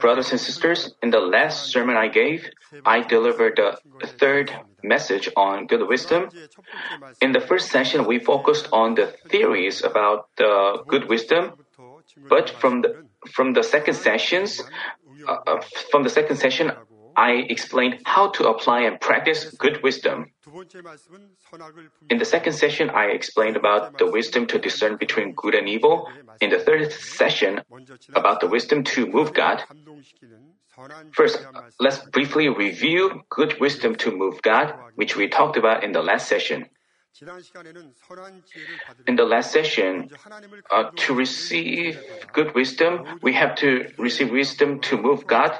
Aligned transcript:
Brothers 0.00 0.30
and 0.30 0.40
sisters, 0.40 0.94
in 1.02 1.10
the 1.10 1.18
last 1.18 1.72
sermon 1.72 1.96
I 1.96 2.06
gave, 2.06 2.48
I 2.84 3.02
delivered 3.02 3.56
the 3.56 4.06
third 4.06 4.52
message 4.84 5.28
on 5.36 5.66
good 5.66 5.88
wisdom. 5.88 6.28
In 7.20 7.32
the 7.32 7.40
first 7.40 7.70
session, 7.70 8.06
we 8.06 8.20
focused 8.20 8.68
on 8.72 8.94
the 8.94 9.06
theories 9.28 9.82
about 9.82 10.28
the 10.36 10.84
good 10.86 11.08
wisdom, 11.08 11.54
but 12.28 12.50
from 12.50 12.82
the 12.82 13.04
from 13.34 13.52
the 13.52 13.64
second 13.64 13.94
sessions, 13.94 14.62
uh, 15.26 15.60
from 15.90 16.04
the 16.04 16.08
second 16.08 16.36
session, 16.36 16.70
I 17.20 17.44
explained 17.52 18.00
how 18.06 18.30
to 18.40 18.48
apply 18.48 18.80
and 18.88 18.98
practice 18.98 19.44
good 19.58 19.82
wisdom. 19.82 20.32
In 22.08 22.16
the 22.16 22.24
second 22.24 22.54
session, 22.54 22.88
I 22.88 23.12
explained 23.12 23.56
about 23.56 23.98
the 23.98 24.10
wisdom 24.10 24.46
to 24.46 24.58
discern 24.58 24.96
between 24.96 25.34
good 25.34 25.54
and 25.54 25.68
evil. 25.68 26.08
In 26.40 26.48
the 26.48 26.58
third 26.58 26.90
session, 26.90 27.60
about 28.14 28.40
the 28.40 28.48
wisdom 28.48 28.84
to 28.96 29.06
move 29.06 29.34
God. 29.34 29.62
First, 31.12 31.44
let's 31.78 31.98
briefly 32.08 32.48
review 32.48 33.20
good 33.28 33.60
wisdom 33.60 33.96
to 33.96 34.10
move 34.16 34.40
God, 34.40 34.74
which 34.94 35.14
we 35.14 35.28
talked 35.28 35.58
about 35.58 35.84
in 35.84 35.92
the 35.92 36.02
last 36.02 36.26
session. 36.26 36.70
In 39.06 39.16
the 39.16 39.24
last 39.24 39.52
session, 39.52 40.08
uh, 40.70 40.84
to 40.96 41.14
receive 41.14 41.98
good 42.32 42.54
wisdom, 42.54 43.18
we 43.20 43.32
have 43.34 43.56
to 43.56 43.92
receive 43.98 44.30
wisdom 44.30 44.80
to 44.88 44.96
move 44.96 45.26
God. 45.26 45.58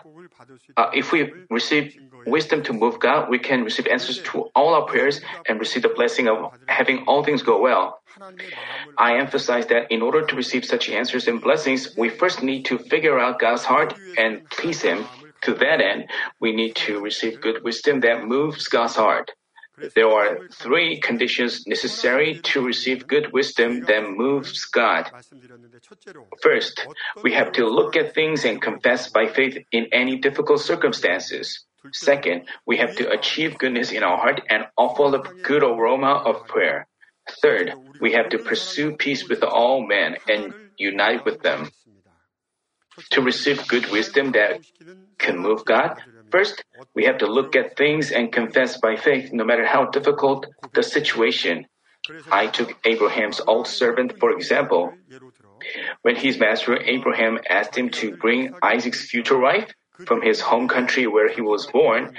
Uh, 0.77 0.91
if 0.95 1.13
we 1.13 1.31
receive 1.51 1.95
wisdom 2.27 2.63
to 2.63 2.73
move 2.73 2.99
God, 2.99 3.29
we 3.29 3.39
can 3.39 3.65
receive 3.65 3.87
answers 3.87 4.19
to 4.23 4.51
all 4.55 4.75
our 4.75 4.87
prayers 4.87 5.21
and 5.49 5.59
receive 5.59 5.83
the 5.83 5.89
blessing 5.89 6.29
of 6.29 6.53
having 6.69 7.05
all 7.07 7.23
things 7.25 7.43
go 7.43 7.61
well. 7.61 8.01
I 8.99 9.19
emphasize 9.19 9.67
that 9.67 9.91
in 9.91 10.03
order 10.03 10.25
to 10.25 10.37
receive 10.37 10.65
such 10.65 10.89
answers 10.89 11.29
and 11.29 11.41
blessings, 11.41 11.95
we 11.97 12.09
first 12.09 12.43
need 12.43 12.65
to 12.67 12.79
figure 12.79 13.19
out 13.19 13.39
God's 13.39 13.65
heart 13.65 13.95
and 14.17 14.43
please 14.51 14.83
Him. 14.83 15.07
To 15.43 15.55
that 15.55 15.81
end, 15.81 16.11
we 16.41 16.53
need 16.53 16.77
to 16.87 17.01
receive 17.01 17.41
good 17.41 17.65
wisdom 17.65 18.01
that 18.01 18.27
moves 18.27 18.69
God's 18.69 18.97
heart. 18.97 19.31
There 19.95 20.09
are 20.09 20.49
three 20.53 21.01
conditions 21.01 21.67
necessary 21.67 22.41
to 22.53 22.61
receive 22.61 23.07
good 23.07 23.33
wisdom 23.33 23.81
that 23.81 24.03
moves 24.09 24.65
God. 24.67 25.11
First, 26.43 26.87
we 27.23 27.33
have 27.33 27.53
to 27.53 27.67
look 27.67 27.97
at 27.97 28.15
things 28.15 28.45
and 28.45 28.61
confess 28.61 29.09
by 29.09 29.27
faith 29.27 29.59
in 29.73 29.87
any 29.93 30.17
difficult 30.17 30.61
circumstances. 30.61 31.65
Second, 31.93 32.47
we 32.67 32.77
have 32.77 32.97
to 32.97 33.11
achieve 33.11 33.59
goodness 33.59 33.91
in 33.91 34.03
our 34.03 34.19
heart 34.19 34.43
and 34.49 34.65
offer 34.77 35.11
the 35.11 35.23
good 35.43 35.63
aroma 35.63 36.23
of 36.25 36.47
prayer. 36.47 36.87
Third, 37.43 37.75
we 38.01 38.13
have 38.13 38.29
to 38.31 38.39
pursue 38.39 38.97
peace 38.97 39.29
with 39.29 39.43
all 39.43 39.87
men 39.87 40.17
and 40.29 40.55
unite 40.77 41.25
with 41.25 41.43
them. 41.43 41.71
To 43.11 43.23
receive 43.23 43.67
good 43.69 43.91
wisdom 43.91 44.33
that 44.33 44.61
can 45.19 45.39
move 45.39 45.65
God, 45.65 46.03
first, 46.31 46.65
we 46.95 47.05
have 47.05 47.19
to 47.19 47.27
look 47.27 47.57
at 47.57 47.77
things 47.77 48.11
and 48.11 48.33
confess 48.33 48.79
by 48.79 48.97
faith 48.97 49.33
no 49.33 49.45
matter 49.45 49.67
how 49.67 49.87
difficult 49.87 50.47
the 50.75 50.83
situation. 50.83 51.67
I 52.31 52.47
took 52.47 52.75
Abraham's 52.85 53.41
old 53.47 53.67
servant, 53.67 54.19
for 54.19 54.31
example. 54.33 54.93
When 56.03 56.17
his 56.17 56.39
master 56.39 56.81
Abraham 56.81 57.39
asked 57.49 57.77
him 57.77 57.91
to 58.01 58.17
bring 58.17 58.55
Isaac's 58.63 59.09
future 59.11 59.39
wife 59.39 59.71
from 60.07 60.23
his 60.23 60.41
home 60.41 60.67
country 60.69 61.07
where 61.07 61.29
he 61.29 61.43
was 61.43 61.67
born, 61.67 62.17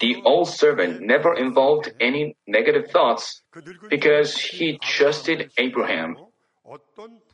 the 0.00 0.16
old 0.24 0.48
servant 0.48 1.00
never 1.00 1.34
involved 1.34 1.92
any 2.00 2.36
negative 2.46 2.90
thoughts 2.90 3.42
because 3.88 4.36
he 4.36 4.78
trusted 4.78 5.52
Abraham. 5.56 6.16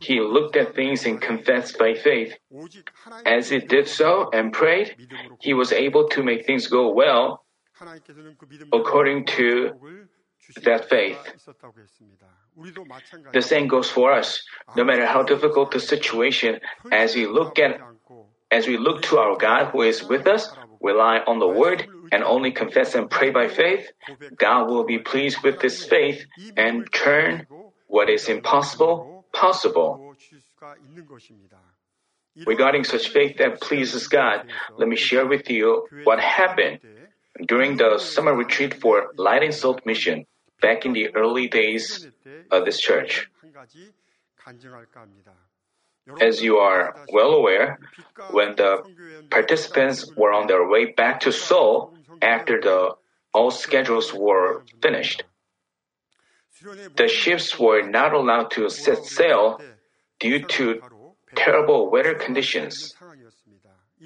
He 0.00 0.20
looked 0.20 0.56
at 0.56 0.74
things 0.74 1.04
and 1.04 1.20
confessed 1.20 1.78
by 1.78 1.94
faith. 1.94 2.34
As 3.26 3.50
he 3.50 3.58
did 3.58 3.86
so 3.86 4.30
and 4.32 4.52
prayed, 4.52 4.96
he 5.40 5.54
was 5.54 5.72
able 5.72 6.08
to 6.10 6.22
make 6.22 6.46
things 6.46 6.66
go 6.66 6.90
well 6.92 7.44
according 8.72 9.26
to 9.26 9.74
that 10.62 10.88
faith. 10.88 11.18
The 13.32 13.42
same 13.42 13.68
goes 13.68 13.90
for 13.90 14.12
us. 14.12 14.42
No 14.76 14.84
matter 14.84 15.06
how 15.06 15.22
difficult 15.22 15.72
the 15.72 15.80
situation, 15.80 16.60
as 16.90 17.14
we 17.14 17.26
look 17.26 17.58
at 17.58 17.80
as 18.50 18.66
we 18.66 18.78
look 18.78 19.02
to 19.02 19.18
our 19.18 19.36
God 19.36 19.66
who 19.72 19.82
is 19.82 20.02
with 20.02 20.26
us, 20.26 20.50
rely 20.80 21.18
on 21.26 21.38
the 21.38 21.46
word, 21.46 21.86
and 22.10 22.24
only 22.24 22.50
confess 22.50 22.94
and 22.94 23.10
pray 23.10 23.28
by 23.30 23.46
faith, 23.46 23.92
God 24.36 24.70
will 24.70 24.84
be 24.84 24.98
pleased 24.98 25.42
with 25.42 25.60
this 25.60 25.84
faith 25.84 26.24
and 26.56 26.90
turn 26.90 27.46
what 27.88 28.08
is 28.08 28.28
impossible 28.30 29.17
possible. 29.38 30.14
Regarding 32.46 32.84
such 32.84 33.08
faith 33.08 33.36
that 33.38 33.60
pleases 33.60 34.06
God, 34.06 34.46
let 34.76 34.88
me 34.88 34.96
share 34.96 35.26
with 35.26 35.50
you 35.50 35.86
what 36.04 36.20
happened 36.20 36.78
during 37.46 37.76
the 37.76 37.98
summer 37.98 38.34
retreat 38.34 38.74
for 38.80 39.12
Light 39.16 39.42
and 39.42 39.54
Salt 39.54 39.84
Mission 39.86 40.26
back 40.60 40.84
in 40.84 40.92
the 40.92 41.08
early 41.14 41.48
days 41.48 42.06
of 42.50 42.64
this 42.64 42.80
church. 42.80 43.28
As 46.20 46.42
you 46.42 46.56
are 46.56 46.96
well 47.12 47.32
aware, 47.32 47.78
when 48.30 48.56
the 48.56 48.82
participants 49.30 50.10
were 50.16 50.32
on 50.32 50.46
their 50.46 50.66
way 50.66 50.92
back 50.92 51.20
to 51.20 51.32
Seoul 51.32 51.94
after 52.22 52.60
the 52.60 52.96
all 53.34 53.50
schedules 53.50 54.14
were 54.14 54.64
finished, 54.80 55.22
the 56.96 57.08
ships 57.08 57.58
were 57.58 57.82
not 57.82 58.12
allowed 58.12 58.50
to 58.52 58.68
set 58.68 59.04
sail 59.04 59.60
due 60.18 60.44
to 60.44 60.80
terrible 61.36 61.90
weather 61.90 62.14
conditions. 62.14 62.94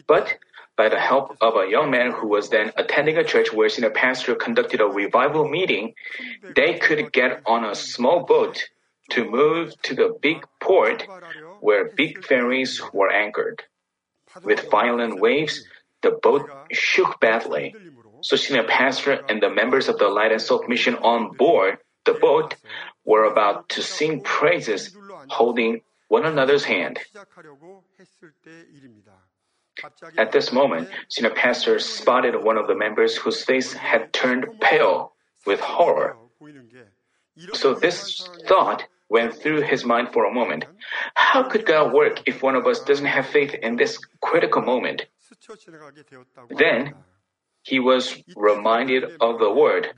But 0.06 0.38
by 0.76 0.88
the 0.88 0.98
help 0.98 1.36
of 1.40 1.54
a 1.56 1.68
young 1.68 1.90
man 1.90 2.12
who 2.12 2.28
was 2.28 2.48
then 2.48 2.72
attending 2.76 3.16
a 3.16 3.24
church 3.24 3.52
where 3.52 3.68
senior 3.68 3.90
pastor 3.90 4.34
conducted 4.34 4.80
a 4.80 4.86
revival 4.86 5.48
meeting, 5.48 5.94
they 6.56 6.78
could 6.78 7.12
get 7.12 7.42
on 7.46 7.64
a 7.64 7.74
small 7.74 8.24
boat 8.24 8.68
to 9.10 9.28
move 9.28 9.80
to 9.82 9.94
the 9.94 10.16
big 10.20 10.44
port 10.60 11.06
where 11.60 11.90
big 11.90 12.24
ferries 12.24 12.80
were 12.92 13.10
anchored. 13.10 13.62
With 14.42 14.70
violent 14.70 15.20
waves, 15.20 15.64
the 16.02 16.10
boat 16.10 16.48
shook 16.72 17.20
badly. 17.20 17.74
So 18.22 18.36
senior 18.36 18.64
pastor 18.64 19.12
and 19.28 19.42
the 19.42 19.50
members 19.50 19.88
of 19.88 19.98
the 19.98 20.08
Light 20.08 20.32
and 20.32 20.40
Salt 20.40 20.68
mission 20.68 20.94
on 20.96 21.36
board 21.36 21.78
the 22.04 22.14
boat 22.14 22.56
were 23.04 23.24
about 23.24 23.68
to 23.70 23.82
sing 23.82 24.20
praises 24.22 24.96
holding 25.28 25.80
one 26.08 26.24
another's 26.26 26.64
hand. 26.64 26.98
At 30.18 30.32
this 30.32 30.52
moment, 30.52 30.88
senior 31.08 31.30
pastor 31.30 31.78
spotted 31.78 32.36
one 32.36 32.58
of 32.58 32.66
the 32.66 32.74
members 32.74 33.16
whose 33.16 33.42
face 33.42 33.72
had 33.72 34.12
turned 34.12 34.60
pale 34.60 35.12
with 35.46 35.60
horror. 35.60 36.16
So 37.54 37.74
this 37.74 38.28
thought 38.46 38.84
went 39.08 39.34
through 39.34 39.62
his 39.62 39.84
mind 39.84 40.08
for 40.12 40.24
a 40.24 40.32
moment. 40.32 40.64
How 41.14 41.42
could 41.48 41.64
God 41.66 41.92
work 41.92 42.22
if 42.26 42.42
one 42.42 42.56
of 42.56 42.66
us 42.66 42.80
doesn't 42.80 43.06
have 43.06 43.26
faith 43.26 43.54
in 43.54 43.76
this 43.76 43.98
critical 44.20 44.62
moment? 44.62 45.06
Then 46.50 46.94
he 47.62 47.78
was 47.78 48.16
reminded 48.36 49.04
of 49.20 49.38
the 49.38 49.52
word, 49.52 49.94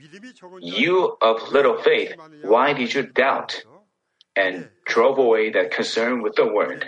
You 0.61 1.17
of 1.21 1.51
little 1.51 1.77
faith, 1.81 2.15
why 2.43 2.73
did 2.73 2.93
you 2.93 3.03
doubt? 3.03 3.63
And 4.37 4.67
drove 4.85 5.17
away 5.17 5.49
that 5.51 5.71
concern 5.71 6.21
with 6.21 6.35
the 6.35 6.45
word. 6.45 6.85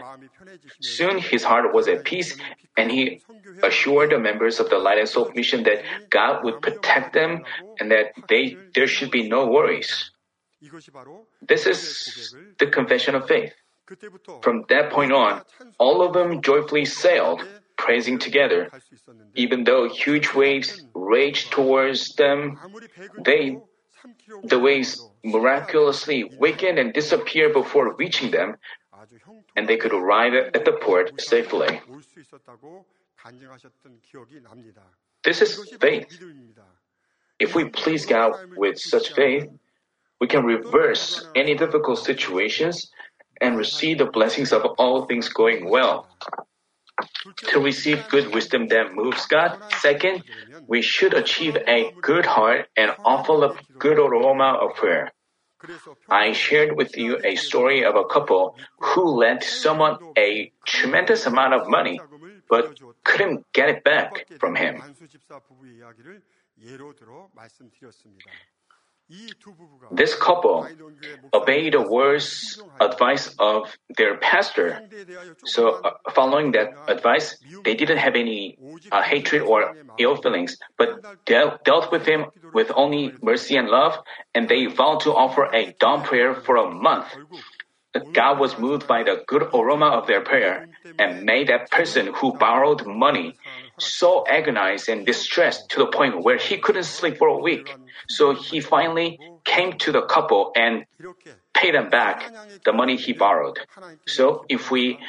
Soon 0.81 1.17
his 1.17 1.45
heart 1.45 1.73
was 1.73 1.87
at 1.87 2.03
peace, 2.03 2.37
and 2.75 2.91
he 2.91 3.21
assured 3.63 4.11
the 4.11 4.19
members 4.19 4.59
of 4.59 4.69
the 4.69 4.77
Light 4.77 4.99
and 4.99 5.07
Salt 5.07 5.33
mission 5.33 5.63
that 5.63 5.81
God 6.09 6.43
would 6.43 6.61
protect 6.61 7.13
them 7.13 7.43
and 7.79 7.89
that 7.91 8.11
they, 8.27 8.57
there 8.75 8.87
should 8.87 9.11
be 9.11 9.29
no 9.29 9.47
worries. 9.47 10.11
This 11.41 11.65
is 11.65 12.35
the 12.59 12.67
confession 12.67 13.15
of 13.15 13.27
faith. 13.27 13.53
From 14.41 14.65
that 14.67 14.91
point 14.91 15.13
on, 15.13 15.41
all 15.79 16.05
of 16.05 16.11
them 16.13 16.41
joyfully 16.41 16.83
sailed, 16.83 17.47
praising 17.77 18.19
together. 18.19 18.69
Even 19.35 19.63
though 19.63 19.87
huge 19.87 20.33
waves 20.33 20.83
raged 20.93 21.51
towards 21.51 22.15
them, 22.15 22.59
they, 23.23 23.57
the 24.43 24.59
waves 24.59 25.07
miraculously 25.23 26.23
weakened 26.39 26.79
and 26.79 26.93
disappeared 26.93 27.53
before 27.53 27.95
reaching 27.95 28.31
them, 28.31 28.57
and 29.55 29.67
they 29.67 29.77
could 29.77 29.93
arrive 29.93 30.33
at 30.33 30.65
the 30.65 30.73
port 30.81 31.21
safely. 31.21 31.81
This 35.23 35.41
is 35.41 35.73
faith. 35.79 36.07
If 37.39 37.55
we 37.55 37.65
please 37.65 38.05
God 38.05 38.33
with 38.55 38.79
such 38.79 39.13
faith, 39.13 39.47
we 40.19 40.27
can 40.27 40.43
reverse 40.43 41.27
any 41.35 41.53
difficult 41.53 41.99
situations 41.99 42.89
and 43.39 43.57
receive 43.57 43.99
the 43.99 44.05
blessings 44.05 44.51
of 44.51 44.63
all 44.77 45.05
things 45.05 45.29
going 45.29 45.69
well. 45.69 46.07
To 47.49 47.59
receive 47.59 48.07
good 48.09 48.33
wisdom 48.33 48.67
that 48.67 48.93
moves 48.93 49.25
God, 49.25 49.59
second, 49.79 50.23
we 50.67 50.81
should 50.81 51.13
achieve 51.13 51.57
a 51.67 51.91
good 52.01 52.25
heart 52.25 52.67
and 52.75 52.91
offer 53.03 53.43
up 53.43 53.57
good 53.79 53.97
aroma 53.97 54.53
of 54.61 54.75
prayer. 54.75 55.11
I 56.09 56.33
shared 56.33 56.77
with 56.77 56.95
you 56.97 57.19
a 57.23 57.35
story 57.35 57.83
of 57.83 57.95
a 57.95 58.05
couple 58.05 58.55
who 58.79 59.17
lent 59.17 59.43
someone 59.43 59.97
a 60.17 60.51
tremendous 60.65 61.25
amount 61.25 61.53
of 61.55 61.67
money, 61.67 61.99
but 62.47 62.77
couldn't 63.03 63.45
get 63.53 63.69
it 63.69 63.83
back 63.83 64.27
from 64.39 64.55
him. 64.55 64.83
This 69.91 70.15
couple 70.15 70.67
obeyed 71.33 71.73
the 71.73 71.81
words 71.81 72.61
advice 72.79 73.33
of 73.39 73.75
their 73.95 74.17
pastor. 74.17 74.81
So, 75.45 75.81
uh, 75.81 75.91
following 76.13 76.51
that 76.51 76.73
advice, 76.87 77.37
they 77.63 77.75
didn't 77.75 77.97
have 77.99 78.15
any 78.15 78.57
uh, 78.91 79.01
hatred 79.01 79.43
or 79.43 79.75
ill 79.97 80.17
feelings, 80.17 80.57
but 80.77 81.25
dealt, 81.25 81.63
dealt 81.63 81.91
with 81.91 82.05
him 82.05 82.25
with 82.53 82.71
only 82.75 83.13
mercy 83.21 83.55
and 83.55 83.69
love, 83.69 83.97
and 84.35 84.49
they 84.49 84.65
vowed 84.65 85.01
to 85.01 85.13
offer 85.13 85.45
a 85.53 85.73
dawn 85.79 86.03
prayer 86.03 86.35
for 86.35 86.57
a 86.57 86.69
month. 86.69 87.07
God 88.13 88.39
was 88.39 88.57
moved 88.59 88.87
by 88.87 89.03
the 89.03 89.23
good 89.25 89.43
aroma 89.53 89.87
of 89.87 90.07
their 90.07 90.21
prayer 90.21 90.67
and 90.99 91.23
made 91.23 91.47
that 91.47 91.71
person 91.71 92.13
who 92.13 92.33
borrowed 92.37 92.85
money 92.85 93.35
so 93.77 94.25
agonized 94.27 94.89
and 94.89 95.05
distressed 95.05 95.69
to 95.71 95.79
the 95.79 95.87
point 95.87 96.23
where 96.23 96.37
he 96.37 96.57
couldn't 96.57 96.83
sleep 96.83 97.17
for 97.17 97.27
a 97.27 97.37
week. 97.37 97.75
So 98.09 98.33
he 98.33 98.59
finally 98.59 99.19
came 99.43 99.77
to 99.79 99.91
the 99.91 100.01
couple 100.03 100.51
and 100.55 100.85
paid 101.53 101.73
them 101.73 101.89
back 101.89 102.31
the 102.63 102.73
money 102.73 102.95
he 102.95 103.13
borrowed. 103.13 103.59
So 104.07 104.45
if 104.49 104.71
we, 104.71 104.99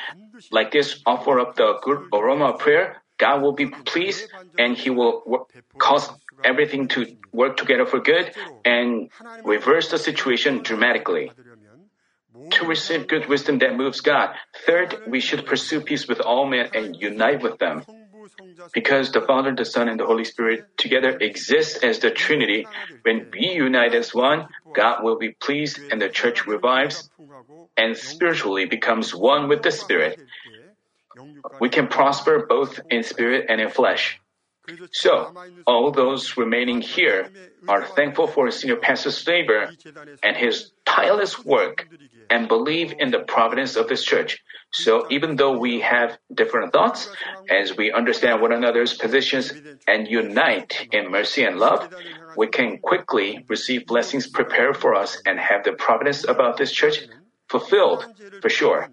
like 0.51 0.71
this, 0.71 1.01
offer 1.07 1.41
up 1.41 1.57
the 1.57 1.79
good 1.83 2.09
aroma 2.13 2.47
of 2.53 2.59
prayer, 2.59 3.03
God 3.19 3.43
will 3.43 3.53
be 3.53 3.67
pleased 3.67 4.31
and 4.59 4.77
he 4.77 4.91
will 4.91 5.23
work, 5.27 5.53
cause 5.79 6.09
everything 6.45 6.89
to 6.89 7.17
work 7.33 7.57
together 7.57 7.85
for 7.85 8.01
good 8.01 8.33
and 8.65 9.11
reverse 9.45 9.91
the 9.91 9.99
situation 9.99 10.63
dramatically 10.63 11.33
to 12.51 12.65
receive 12.67 13.09
good 13.09 13.29
wisdom 13.29 13.59
that 13.59 13.77
moves 13.77 14.01
God. 14.01 14.35
Third, 14.67 14.95
we 15.09 15.21
should 15.21 15.47
pursue 15.47 15.81
peace 15.81 16.07
with 16.07 16.21
all 16.21 16.47
men 16.47 16.71
and 16.75 16.97
unite 16.97 17.43
with 17.43 17.59
them. 17.59 17.85
Because 18.73 19.13
the 19.13 19.21
Father, 19.21 19.55
the 19.55 19.65
Son, 19.65 19.89
and 19.89 19.99
the 19.99 20.07
Holy 20.07 20.25
Spirit 20.25 20.67
together 20.77 21.17
exist 21.21 21.83
as 21.85 21.99
the 21.99 22.11
Trinity, 22.11 22.67
when 23.03 23.29
we 23.33 23.51
unite 23.51 23.95
as 23.95 24.15
one, 24.15 24.47
God 24.75 25.03
will 25.03 25.19
be 25.19 25.31
pleased 25.31 25.81
and 25.91 26.01
the 26.01 26.09
church 26.09 26.47
revives 26.47 27.09
and 27.77 27.97
spiritually 27.97 28.67
becomes 28.67 29.15
one 29.15 29.49
with 29.49 29.63
the 29.63 29.71
Spirit. 29.71 30.19
We 31.61 31.69
can 31.69 31.89
prosper 31.89 32.47
both 32.47 32.81
in 32.91 33.03
spirit 33.03 33.47
and 33.49 33.61
in 33.61 33.71
flesh. 33.71 34.21
So, 34.93 35.33
all 35.67 35.91
those 35.93 36.37
remaining 36.37 36.81
here 36.83 37.31
are 37.67 37.87
thankful 37.87 38.27
for 38.27 38.51
Senior 38.51 38.77
Pastor's 38.77 39.19
favor 39.19 39.71
and 40.23 40.37
his 40.37 40.73
tireless 40.85 41.43
work 41.45 41.89
and 42.31 42.49
believe 42.49 42.95
in 42.99 43.11
the 43.11 43.21
providence 43.21 43.77
of 43.77 43.89
this 43.89 44.05
church. 44.05 44.43
So, 44.71 45.07
even 45.11 45.37
though 45.37 45.57
we 45.59 45.81
have 45.81 46.19
different 46.33 46.73
thoughts, 46.73 47.09
as 47.49 47.77
we 47.77 47.91
understand 47.91 48.43
one 48.43 48.53
another's 48.53 48.95
positions 48.95 49.53
and 49.87 50.07
unite 50.07 50.89
in 50.93 51.11
mercy 51.11 51.45
and 51.45 51.59
love, 51.59 51.89
we 52.37 52.49
can 52.49 52.79
quickly 52.79 53.45
receive 53.49 53.87
blessings 53.87 54.27
prepared 54.27 54.77
for 54.77 54.95
us 54.95 55.21
and 55.25 55.39
have 55.39 55.65
the 55.65 55.73
providence 55.73 56.29
about 56.29 56.59
this 56.59 56.71
church 56.71 57.01
fulfilled 57.49 58.05
for 58.43 58.51
sure. 58.51 58.91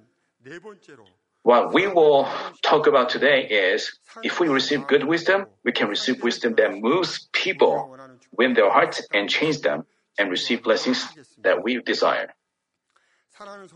What 1.44 1.74
we 1.74 1.88
will 1.88 2.28
talk 2.64 2.88
about 2.88 3.10
today 3.10 3.46
is 3.46 4.00
if 4.24 4.40
we 4.40 4.48
receive 4.48 4.88
good 4.88 5.04
wisdom, 5.04 5.46
we 5.64 5.72
can 5.72 5.90
receive 5.90 6.24
wisdom 6.24 6.56
that 6.56 6.74
moves 6.74 7.28
people, 7.34 7.98
win 8.32 8.54
their 8.54 8.72
hearts, 8.72 9.06
and 9.14 9.30
change 9.30 9.60
them, 9.60 9.86
and 10.18 10.32
receive 10.32 10.64
blessings 10.64 11.06
that 11.44 11.64
we 11.64 11.82
desire. 11.82 12.34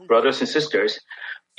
Brothers 0.08 0.40
and 0.40 0.48
sisters, 0.50 1.00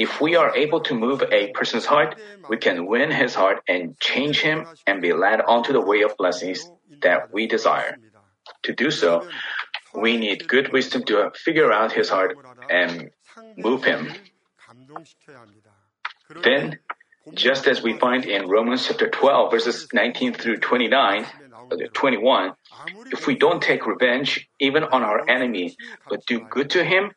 if 0.01 0.19
we 0.19 0.35
are 0.35 0.57
able 0.57 0.81
to 0.81 0.95
move 0.95 1.23
a 1.31 1.53
person's 1.53 1.85
heart, 1.85 2.17
we 2.49 2.57
can 2.57 2.87
win 2.87 3.11
his 3.11 3.35
heart 3.35 3.61
and 3.69 4.01
change 4.01 4.41
him 4.41 4.65
and 4.87 5.03
be 5.03 5.13
led 5.13 5.43
onto 5.43 5.75
the 5.75 5.85
way 5.91 6.01
of 6.01 6.17
blessings 6.17 6.65
that 7.03 7.29
we 7.35 7.47
desire. 7.47 7.99
To 8.63 8.73
do 8.73 8.91
so, 8.91 9.29
we 9.95 10.17
need 10.17 10.49
good 10.49 10.73
wisdom 10.73 11.05
to 11.05 11.31
figure 11.37 11.71
out 11.71 11.93
his 11.93 12.09
heart 12.09 12.39
and 12.71 13.11
move 13.59 13.85
him. 13.85 14.09
Then, 16.43 16.79
just 17.35 17.67
as 17.69 17.83
we 17.83 17.99
find 17.99 18.25
in 18.25 18.49
Romans 18.49 18.87
chapter 18.87 19.09
12, 19.09 19.51
verses 19.53 19.89
19 19.93 20.33
through 20.33 20.59
29, 20.59 21.25
uh, 21.25 21.27
21, 21.95 22.53
if 23.13 23.27
we 23.27 23.35
don't 23.37 23.63
take 23.63 23.87
revenge 23.87 24.49
even 24.59 24.85
on 24.85 25.03
our 25.03 25.29
enemy, 25.29 25.77
but 26.09 26.25
do 26.27 26.41
good 26.51 26.71
to 26.71 26.85
him, 26.85 27.13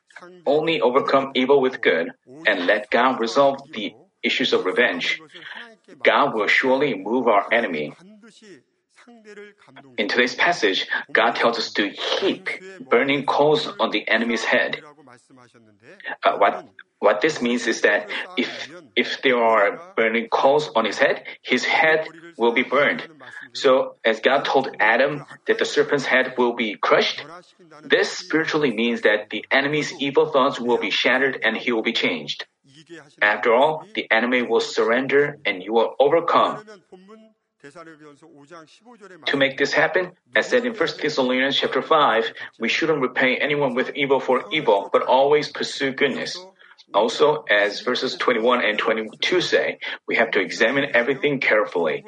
only 0.45 0.81
overcome 0.81 1.31
evil 1.35 1.61
with 1.61 1.81
good, 1.81 2.11
and 2.45 2.65
let 2.65 2.89
God 2.89 3.19
resolve 3.19 3.61
the 3.71 3.93
issues 4.23 4.53
of 4.53 4.65
revenge, 4.65 5.21
God 6.03 6.33
will 6.33 6.47
surely 6.47 6.95
move 6.95 7.27
our 7.27 7.45
enemy. 7.53 7.93
In 9.97 10.07
today's 10.07 10.35
passage, 10.35 10.87
God 11.11 11.35
tells 11.35 11.57
us 11.57 11.71
to 11.73 11.89
heap 11.89 12.49
burning 12.79 13.25
coals 13.25 13.67
on 13.79 13.91
the 13.91 14.07
enemy's 14.07 14.43
head. 14.43 14.81
Uh, 16.23 16.37
what 16.37 16.65
what 16.99 17.21
this 17.21 17.41
means 17.41 17.67
is 17.67 17.81
that 17.81 18.09
if 18.37 18.71
if 18.95 19.21
there 19.21 19.37
are 19.37 19.93
burning 19.97 20.29
coals 20.29 20.69
on 20.75 20.85
his 20.85 20.97
head, 20.97 21.23
his 21.41 21.65
head 21.65 22.07
will 22.37 22.53
be 22.53 22.63
burned. 22.63 23.03
So 23.53 23.95
as 24.03 24.19
God 24.19 24.45
told 24.45 24.69
Adam 24.79 25.25
that 25.47 25.59
the 25.59 25.65
serpent's 25.65 26.05
head 26.05 26.33
will 26.37 26.53
be 26.53 26.75
crushed, 26.75 27.23
this 27.83 28.11
spiritually 28.11 28.73
means 28.73 29.01
that 29.01 29.29
the 29.29 29.45
enemy's 29.51 29.93
evil 29.99 30.27
thoughts 30.31 30.59
will 30.59 30.77
be 30.77 30.89
shattered 30.89 31.39
and 31.43 31.55
he 31.55 31.71
will 31.71 31.83
be 31.83 31.93
changed. 31.93 32.45
After 33.21 33.53
all, 33.53 33.85
the 33.93 34.09
enemy 34.11 34.41
will 34.41 34.59
surrender 34.61 35.37
and 35.45 35.61
you 35.61 35.73
will 35.73 35.95
overcome. 35.99 36.63
To 39.27 39.37
make 39.37 39.57
this 39.57 39.71
happen, 39.71 40.11
as 40.35 40.49
said 40.49 40.65
in 40.65 40.73
1 40.73 40.89
Thessalonians 41.01 41.55
chapter 41.55 41.81
5, 41.81 42.33
we 42.59 42.67
shouldn't 42.67 43.01
repay 43.01 43.37
anyone 43.37 43.73
with 43.73 43.95
evil 43.95 44.19
for 44.19 44.43
evil, 44.51 44.89
but 44.91 45.03
always 45.03 45.49
pursue 45.49 45.91
goodness. 45.91 46.37
Also, 46.93 47.43
as 47.49 47.81
verses 47.81 48.15
21 48.15 48.63
and 48.63 48.77
22 48.77 49.41
say, 49.41 49.79
we 50.07 50.15
have 50.15 50.31
to 50.31 50.39
examine 50.39 50.95
everything 50.95 51.39
carefully, 51.39 52.05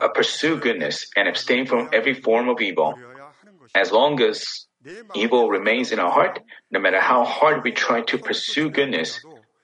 uh, 0.00 0.08
pursue 0.08 0.56
goodness, 0.58 1.06
and 1.16 1.28
abstain 1.28 1.66
from 1.66 1.90
every 1.92 2.14
form 2.14 2.48
of 2.48 2.60
evil. 2.60 2.94
As 3.74 3.92
long 3.92 4.20
as 4.20 4.66
evil 5.14 5.48
remains 5.48 5.92
in 5.92 5.98
our 5.98 6.10
heart, 6.10 6.40
no 6.70 6.80
matter 6.80 7.00
how 7.00 7.24
hard 7.24 7.64
we 7.64 7.72
try 7.72 8.02
to 8.02 8.18
pursue 8.18 8.70
goodness, 8.70 9.20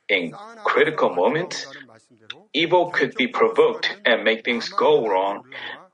in 0.08 0.32
critical 0.64 1.14
moments, 1.14 1.66
evil 2.52 2.90
could 2.90 3.14
be 3.14 3.28
provoked 3.28 3.96
and 4.04 4.24
make 4.24 4.44
things 4.44 4.68
go 4.68 5.06
wrong 5.06 5.44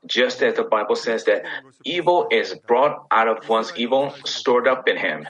just 0.07 0.41
as 0.41 0.55
the 0.55 0.63
Bible 0.63 0.95
says 0.95 1.25
that 1.25 1.43
evil 1.83 2.27
is 2.31 2.55
brought 2.67 3.05
out 3.11 3.27
of 3.27 3.47
one's 3.47 3.71
evil 3.75 4.13
stored 4.25 4.67
up 4.67 4.87
in 4.87 4.97
him. 4.97 5.27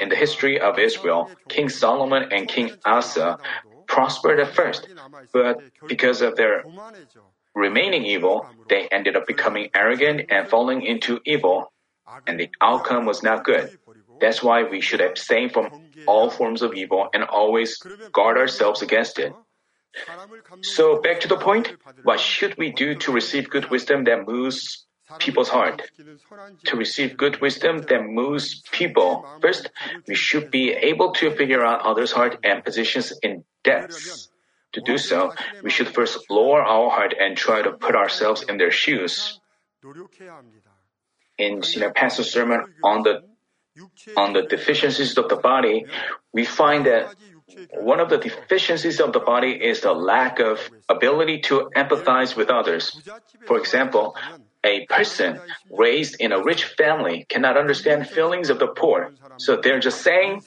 In 0.00 0.08
the 0.08 0.16
history 0.16 0.60
of 0.60 0.78
Israel, 0.78 1.30
King 1.48 1.68
Solomon 1.68 2.28
and 2.32 2.48
King 2.48 2.72
Asa 2.84 3.38
prospered 3.86 4.40
at 4.40 4.54
first, 4.54 4.88
but 5.32 5.60
because 5.88 6.22
of 6.22 6.36
their 6.36 6.64
remaining 7.54 8.04
evil, 8.04 8.46
they 8.68 8.86
ended 8.88 9.16
up 9.16 9.26
becoming 9.26 9.70
arrogant 9.74 10.30
and 10.30 10.48
falling 10.48 10.82
into 10.82 11.20
evil, 11.24 11.72
and 12.26 12.38
the 12.38 12.48
outcome 12.60 13.04
was 13.04 13.22
not 13.22 13.44
good. 13.44 13.78
That's 14.20 14.42
why 14.42 14.64
we 14.64 14.80
should 14.80 15.00
abstain 15.00 15.48
from 15.48 15.70
all 16.06 16.30
forms 16.30 16.62
of 16.62 16.74
evil 16.74 17.08
and 17.12 17.24
always 17.24 17.78
guard 18.12 18.36
ourselves 18.36 18.82
against 18.82 19.18
it. 19.18 19.32
So 20.62 21.00
back 21.00 21.20
to 21.20 21.28
the 21.28 21.36
point, 21.36 21.76
what 22.02 22.20
should 22.20 22.56
we 22.56 22.70
do 22.70 22.94
to 22.96 23.12
receive 23.12 23.50
good 23.50 23.70
wisdom 23.70 24.04
that 24.04 24.26
moves 24.26 24.86
people's 25.18 25.48
heart? 25.48 25.82
To 26.66 26.76
receive 26.76 27.16
good 27.16 27.40
wisdom 27.40 27.82
that 27.88 28.04
moves 28.04 28.62
people, 28.70 29.26
first, 29.40 29.70
we 30.06 30.14
should 30.14 30.50
be 30.50 30.72
able 30.72 31.12
to 31.14 31.30
figure 31.30 31.64
out 31.64 31.82
others' 31.82 32.12
heart 32.12 32.38
and 32.44 32.64
positions 32.64 33.12
in 33.22 33.44
depths. 33.64 34.28
To 34.74 34.80
do 34.80 34.98
so, 34.98 35.34
we 35.62 35.70
should 35.70 35.88
first 35.88 36.30
lower 36.30 36.62
our 36.62 36.90
heart 36.90 37.14
and 37.18 37.36
try 37.36 37.60
to 37.62 37.72
put 37.72 37.96
ourselves 37.96 38.44
in 38.48 38.56
their 38.58 38.70
shoes. 38.70 39.40
In 41.38 41.62
Senior 41.62 41.90
Pastor's 41.90 42.30
sermon 42.30 42.74
on 42.84 43.02
the 43.02 43.22
on 44.16 44.32
the 44.34 44.42
deficiencies 44.42 45.16
of 45.16 45.28
the 45.28 45.36
body, 45.36 45.86
we 46.32 46.44
find 46.44 46.86
that 46.86 47.14
one 47.74 48.00
of 48.00 48.08
the 48.08 48.18
deficiencies 48.18 49.00
of 49.00 49.12
the 49.12 49.20
body 49.20 49.52
is 49.52 49.80
the 49.80 49.92
lack 49.92 50.38
of 50.40 50.60
ability 50.88 51.40
to 51.40 51.70
empathize 51.76 52.36
with 52.36 52.50
others. 52.50 53.00
For 53.46 53.58
example, 53.58 54.16
a 54.64 54.86
person 54.86 55.40
raised 55.70 56.16
in 56.20 56.32
a 56.32 56.42
rich 56.42 56.64
family 56.64 57.26
cannot 57.28 57.56
understand 57.56 58.08
feelings 58.08 58.50
of 58.50 58.58
the 58.58 58.68
poor. 58.68 59.12
So 59.38 59.56
they're 59.56 59.80
just 59.80 60.02
saying 60.02 60.42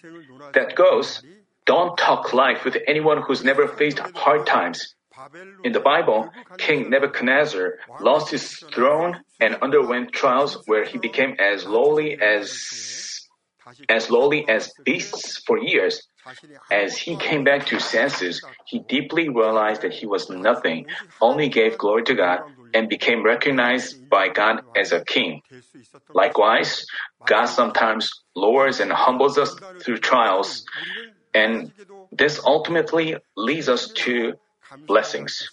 that 0.53 0.75
goes, 0.75 1.21
don't 1.65 1.97
talk 1.97 2.33
life 2.33 2.65
with 2.65 2.77
anyone 2.87 3.21
who's 3.21 3.43
never 3.43 3.67
faced 3.67 3.99
hard 3.99 4.45
times. 4.45 4.95
In 5.63 5.71
the 5.71 5.79
Bible, 5.79 6.29
King 6.57 6.89
Nebuchadnezzar 6.89 7.75
lost 8.01 8.31
his 8.31 8.57
throne 8.73 9.21
and 9.39 9.55
underwent 9.61 10.11
trials 10.11 10.61
where 10.65 10.85
he 10.85 10.97
became 10.97 11.35
as 11.39 11.65
lowly 11.65 12.19
as 12.19 13.19
as 13.87 14.09
lowly 14.09 14.47
as 14.49 14.73
beasts 14.83 15.41
for 15.45 15.57
years. 15.57 16.01
As 16.71 16.97
he 16.97 17.15
came 17.17 17.43
back 17.43 17.65
to 17.67 17.79
senses, 17.79 18.41
he 18.65 18.79
deeply 18.79 19.29
realized 19.29 19.81
that 19.81 19.93
he 19.93 20.05
was 20.05 20.29
nothing, 20.29 20.87
only 21.21 21.49
gave 21.49 21.77
glory 21.77 22.03
to 22.03 22.15
God, 22.15 22.39
and 22.73 22.87
became 22.87 23.23
recognized 23.23 24.09
by 24.09 24.29
God 24.29 24.63
as 24.75 24.91
a 24.91 25.03
king. 25.03 25.41
Likewise, 26.13 26.85
God 27.25 27.45
sometimes 27.45 28.09
lowers 28.35 28.79
and 28.79 28.91
humbles 28.91 29.37
us 29.37 29.55
through 29.81 29.97
trials, 29.97 30.65
and 31.33 31.71
this 32.11 32.39
ultimately 32.43 33.15
leads 33.35 33.67
us 33.69 33.89
to 33.89 34.33
blessings. 34.87 35.49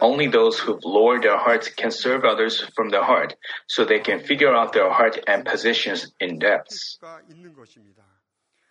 Only 0.00 0.28
those 0.28 0.58
who've 0.58 0.84
lowered 0.84 1.22
their 1.22 1.36
hearts 1.36 1.68
can 1.68 1.90
serve 1.90 2.24
others 2.24 2.60
from 2.74 2.88
their 2.88 3.04
heart, 3.04 3.34
so 3.66 3.84
they 3.84 4.00
can 4.00 4.20
figure 4.20 4.54
out 4.54 4.72
their 4.72 4.90
heart 4.90 5.18
and 5.26 5.44
positions 5.44 6.12
in 6.18 6.38
depths. 6.38 6.98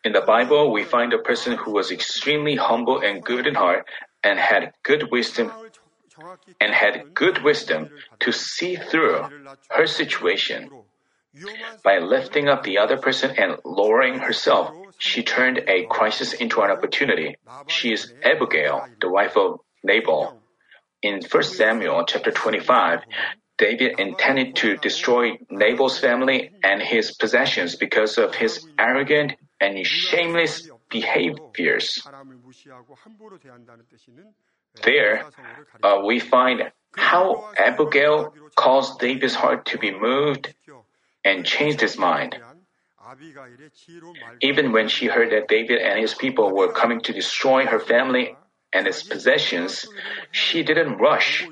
In 0.04 0.14
the 0.14 0.22
Bible, 0.22 0.72
we 0.72 0.84
find 0.84 1.14
a 1.14 1.20
person 1.20 1.58
who 1.58 1.72
was 1.72 1.92
extremely 1.92 2.56
humble 2.56 3.00
and 3.00 3.24
good 3.24 3.46
in 3.48 3.56
heart 3.56 3.86
and 4.24 4.40
had 4.40 4.74
good 4.84 5.12
wisdom 5.12 5.52
and 6.62 6.74
had 6.74 7.14
good 7.14 7.44
wisdom 7.44 7.90
to 8.20 8.32
see 8.32 8.76
through 8.76 9.28
her 9.70 9.88
situation. 9.88 10.70
By 11.84 12.00
lifting 12.00 12.48
up 12.48 12.64
the 12.64 12.78
other 12.78 12.98
person 12.98 13.32
and 13.38 13.58
lowering 13.66 14.20
herself, 14.20 14.74
she 14.98 15.24
turned 15.24 15.60
a 15.68 15.86
crisis 15.86 16.34
into 16.34 16.62
an 16.62 16.72
opportunity. 16.72 17.36
She 17.68 17.92
is 17.92 18.14
Abigail, 18.24 18.88
the 19.02 19.10
wife 19.10 19.36
of 19.36 19.60
Nabal. 19.86 20.38
In 21.02 21.22
1 21.22 21.44
Samuel 21.44 22.04
chapter 22.06 22.32
25, 22.32 23.02
David 23.58 24.00
intended 24.00 24.56
to 24.58 24.76
destroy 24.78 25.38
Nabal's 25.50 26.00
family 26.00 26.52
and 26.64 26.82
his 26.82 27.16
possessions 27.16 27.76
because 27.76 28.18
of 28.18 28.36
his 28.36 28.68
arrogant 28.78 29.34
and 29.62 29.86
shameless 29.86 30.70
behaviors. 30.90 32.06
There, 34.84 35.24
uh, 35.84 36.02
we 36.06 36.20
find 36.20 36.72
how 36.98 37.50
Abigail 37.58 38.34
caused 38.56 39.00
David's 39.00 39.36
heart 39.36 39.68
to 39.68 39.78
be 39.78 39.92
moved 39.92 40.54
and 41.24 41.46
changed 41.46 41.80
his 41.80 41.98
mind. 41.98 42.38
Even 44.42 44.72
when 44.72 44.90
she 44.90 45.06
heard 45.06 45.32
that 45.32 45.48
David 45.48 45.80
and 45.80 46.00
his 46.00 46.14
people 46.14 46.54
were 46.54 46.74
coming 46.74 47.02
to 47.02 47.14
destroy 47.14 47.66
her 47.66 47.80
family 47.80 48.36
and 48.76 48.88
its 48.88 49.04
possessions, 49.04 49.88
she 50.32 50.64
didn't 50.64 50.98
rush. 50.98 51.48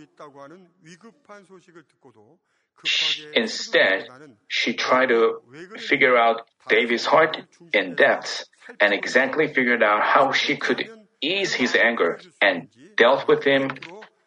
Instead, 3.33 4.07
she 4.47 4.73
tried 4.73 5.07
to 5.07 5.41
figure 5.77 6.17
out 6.17 6.41
David's 6.67 7.05
heart 7.05 7.37
in 7.73 7.95
depth 7.95 8.43
and 8.79 8.93
exactly 8.93 9.47
figured 9.47 9.81
out 9.81 10.03
how 10.03 10.31
she 10.33 10.57
could 10.57 10.89
ease 11.21 11.53
his 11.53 11.75
anger 11.75 12.19
and 12.41 12.67
dealt 12.97 13.27
with 13.27 13.43
him 13.43 13.71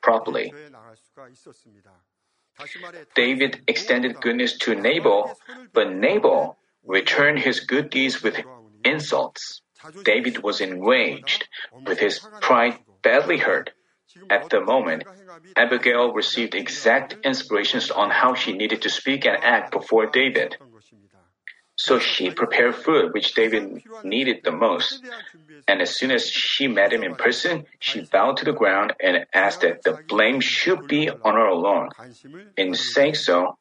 properly. 0.02 0.52
David 3.14 3.60
extended 3.68 4.20
goodness 4.22 4.56
to 4.58 4.74
Nabal, 4.74 5.34
but 5.74 5.92
Nabal 5.92 6.56
returned 6.84 7.40
his 7.40 7.60
good 7.60 7.90
deeds 7.90 8.22
with 8.22 8.40
insults. 8.84 9.60
David 10.04 10.42
was 10.42 10.60
enraged, 10.60 11.46
with 11.86 11.98
his 11.98 12.18
pride 12.40 12.78
badly 13.06 13.38
hurt. 13.38 13.70
At 14.30 14.50
the 14.50 14.60
moment, 14.60 15.04
Abigail 15.56 16.12
received 16.12 16.54
exact 16.54 17.10
inspirations 17.24 17.90
on 17.90 18.10
how 18.10 18.34
she 18.34 18.52
needed 18.52 18.82
to 18.82 18.90
speak 18.90 19.26
and 19.26 19.36
act 19.42 19.70
before 19.70 20.06
David. 20.06 20.56
So 21.76 21.98
she 21.98 22.30
prepared 22.30 22.74
food 22.74 23.12
which 23.12 23.34
David 23.34 23.64
needed 24.02 24.38
the 24.42 24.56
most. 24.66 25.04
And 25.68 25.82
as 25.82 25.90
soon 25.94 26.10
as 26.10 26.24
she 26.30 26.66
met 26.66 26.92
him 26.92 27.04
in 27.04 27.14
person, 27.14 27.66
she 27.78 28.00
bowed 28.00 28.38
to 28.38 28.46
the 28.46 28.58
ground 28.60 28.94
and 28.98 29.26
asked 29.34 29.60
that 29.60 29.82
the 29.82 29.98
blame 30.08 30.40
should 30.40 30.88
be 30.88 31.10
on 31.10 31.34
her 31.40 31.50
alone. 31.58 31.90
In 32.56 32.74
saying 32.74 33.16
so, 33.28 33.58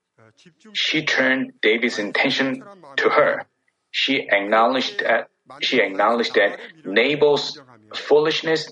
she 0.74 1.04
turned 1.04 1.60
David's 1.62 2.00
intention 2.00 2.64
to 2.98 3.10
her. 3.10 3.46
She 3.92 4.28
acknowledged 4.32 5.00
that 5.02 5.30
she 5.62 5.80
acknowledged 5.80 6.34
that 6.36 6.58
Nabal's 6.84 7.60
foolishness 7.94 8.72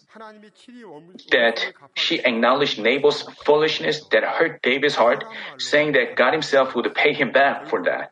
that 1.31 1.73
she 1.95 2.19
acknowledged 2.19 2.79
Nabal's 2.79 3.23
foolishness 3.45 4.03
that 4.11 4.23
hurt 4.23 4.61
David's 4.61 4.95
heart, 4.95 5.23
saying 5.57 5.93
that 5.93 6.15
God 6.15 6.33
himself 6.33 6.75
would 6.75 6.93
pay 6.95 7.13
him 7.13 7.31
back 7.31 7.67
for 7.67 7.83
that. 7.83 8.11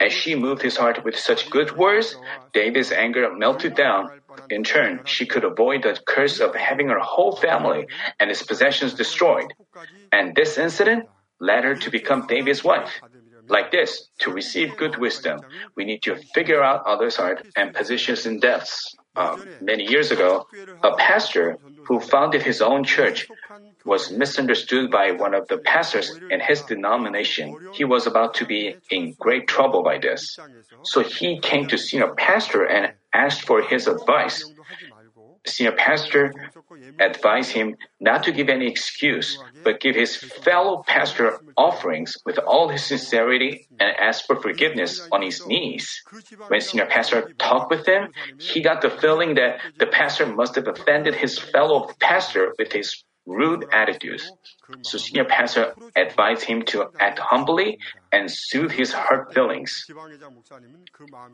As 0.00 0.12
she 0.12 0.34
moved 0.34 0.60
his 0.60 0.76
heart 0.76 1.02
with 1.02 1.18
such 1.18 1.48
good 1.48 1.76
words, 1.76 2.16
David's 2.52 2.92
anger 2.92 3.32
melted 3.34 3.74
down. 3.74 4.10
In 4.50 4.64
turn, 4.64 5.00
she 5.06 5.24
could 5.24 5.44
avoid 5.44 5.82
the 5.82 5.98
curse 6.06 6.40
of 6.40 6.54
having 6.54 6.88
her 6.88 6.98
whole 6.98 7.36
family 7.36 7.86
and 8.20 8.28
his 8.28 8.42
possessions 8.42 8.92
destroyed. 8.92 9.54
And 10.12 10.34
this 10.36 10.58
incident 10.58 11.08
led 11.40 11.64
her 11.64 11.74
to 11.74 11.90
become 11.90 12.26
David's 12.26 12.62
wife. 12.62 13.00
Like 13.48 13.70
this, 13.70 14.08
to 14.20 14.30
receive 14.30 14.76
good 14.76 14.98
wisdom, 14.98 15.40
we 15.74 15.84
need 15.84 16.02
to 16.02 16.16
figure 16.34 16.62
out 16.62 16.84
others' 16.84 17.16
heart 17.16 17.46
and 17.56 17.72
positions 17.72 18.26
in 18.26 18.40
depths. 18.40 18.96
Uh, 19.16 19.36
many 19.60 19.84
years 19.84 20.10
ago, 20.10 20.46
a 20.82 20.94
pastor 20.96 21.58
who 21.86 22.00
founded 22.00 22.42
his 22.42 22.60
own 22.60 22.84
church 22.84 23.28
was 23.84 24.10
misunderstood 24.10 24.90
by 24.90 25.12
one 25.12 25.32
of 25.34 25.48
the 25.48 25.58
pastors 25.58 26.18
in 26.30 26.40
his 26.40 26.62
denomination. 26.62 27.56
He 27.72 27.84
was 27.84 28.06
about 28.06 28.34
to 28.34 28.44
be 28.44 28.76
in 28.90 29.14
great 29.18 29.46
trouble 29.46 29.82
by 29.82 29.98
this. 29.98 30.38
So 30.82 31.02
he 31.02 31.38
came 31.40 31.66
to 31.68 31.78
senior 31.78 32.12
pastor 32.14 32.64
and 32.64 32.92
asked 33.14 33.42
for 33.42 33.62
his 33.62 33.86
advice. 33.86 34.44
Senior 35.46 35.72
pastor 35.72 36.32
advised 36.98 37.52
him 37.52 37.76
not 38.00 38.24
to 38.24 38.32
give 38.32 38.48
any 38.48 38.66
excuse, 38.68 39.38
but 39.64 39.80
give 39.80 39.94
his 39.94 40.16
fellow 40.16 40.82
pastor 40.86 41.38
offerings 41.56 42.16
with 42.24 42.38
all 42.38 42.68
his 42.68 42.84
sincerity 42.84 43.66
and 43.78 43.96
ask 43.96 44.26
for 44.26 44.36
forgiveness 44.36 45.06
on 45.12 45.22
his 45.22 45.46
knees. 45.46 46.02
When 46.48 46.60
senior 46.60 46.86
pastor 46.86 47.32
talked 47.38 47.70
with 47.70 47.86
him, 47.86 48.12
he 48.38 48.60
got 48.60 48.82
the 48.82 48.90
feeling 48.90 49.34
that 49.36 49.60
the 49.78 49.86
pastor 49.86 50.26
must 50.26 50.56
have 50.56 50.66
offended 50.68 51.14
his 51.14 51.38
fellow 51.38 51.90
pastor 52.00 52.52
with 52.58 52.72
his 52.72 53.04
rude 53.26 53.66
attitudes. 53.72 54.30
So 54.82 54.98
senior 54.98 55.24
pastor 55.24 55.74
advised 55.96 56.44
him 56.44 56.62
to 56.66 56.90
act 56.98 57.18
humbly 57.18 57.78
and 58.16 58.30
soothe 58.30 58.72
his 58.72 58.92
hurt 58.92 59.34
feelings. 59.34 59.84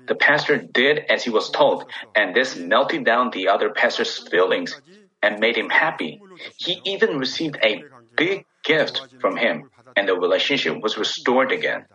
The 0.07 0.17
pastor 0.17 0.57
did 0.59 0.99
as 1.09 1.23
he 1.23 1.31
was 1.31 1.49
told, 1.51 1.85
and 2.17 2.35
this 2.35 2.57
melted 2.57 3.05
down 3.05 3.31
the 3.31 3.47
other 3.55 3.71
pastor's 3.71 4.19
feelings 4.29 4.75
and 5.23 5.39
made 5.39 5.57
him 5.57 5.71
happy. 5.71 6.21
He 6.57 6.81
even 6.85 7.19
received 7.19 7.57
a 7.63 7.85
big 8.17 8.47
gift 8.65 8.97
from 9.21 9.37
him, 9.37 9.71
and 9.97 10.09
the 10.09 10.17
relationship 10.17 10.83
was 10.83 10.99
restored 10.99 11.53
again. 11.53 11.87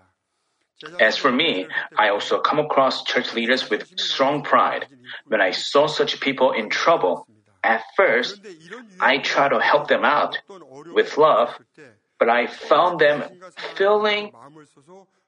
As 1.02 1.18
for 1.18 1.32
me, 1.32 1.68
I 1.98 2.08
also 2.10 2.40
come 2.40 2.60
across 2.60 3.04
church 3.04 3.34
leaders 3.34 3.70
with 3.70 4.00
strong 4.00 4.44
pride. 4.44 4.88
When 5.26 5.42
I 5.42 5.52
saw 5.52 5.88
such 5.88 6.22
people 6.22 6.52
in 6.54 6.70
trouble, 6.70 7.28
at 7.64 7.84
first, 7.98 8.40
I 9.02 9.18
try 9.18 9.50
to 9.50 9.60
help 9.60 9.90
them 9.90 10.06
out 10.06 10.38
with 10.94 11.18
love, 11.18 11.50
but 12.20 12.30
I 12.30 12.48
found 12.48 13.00
them 13.00 13.24
feeling 13.76 14.32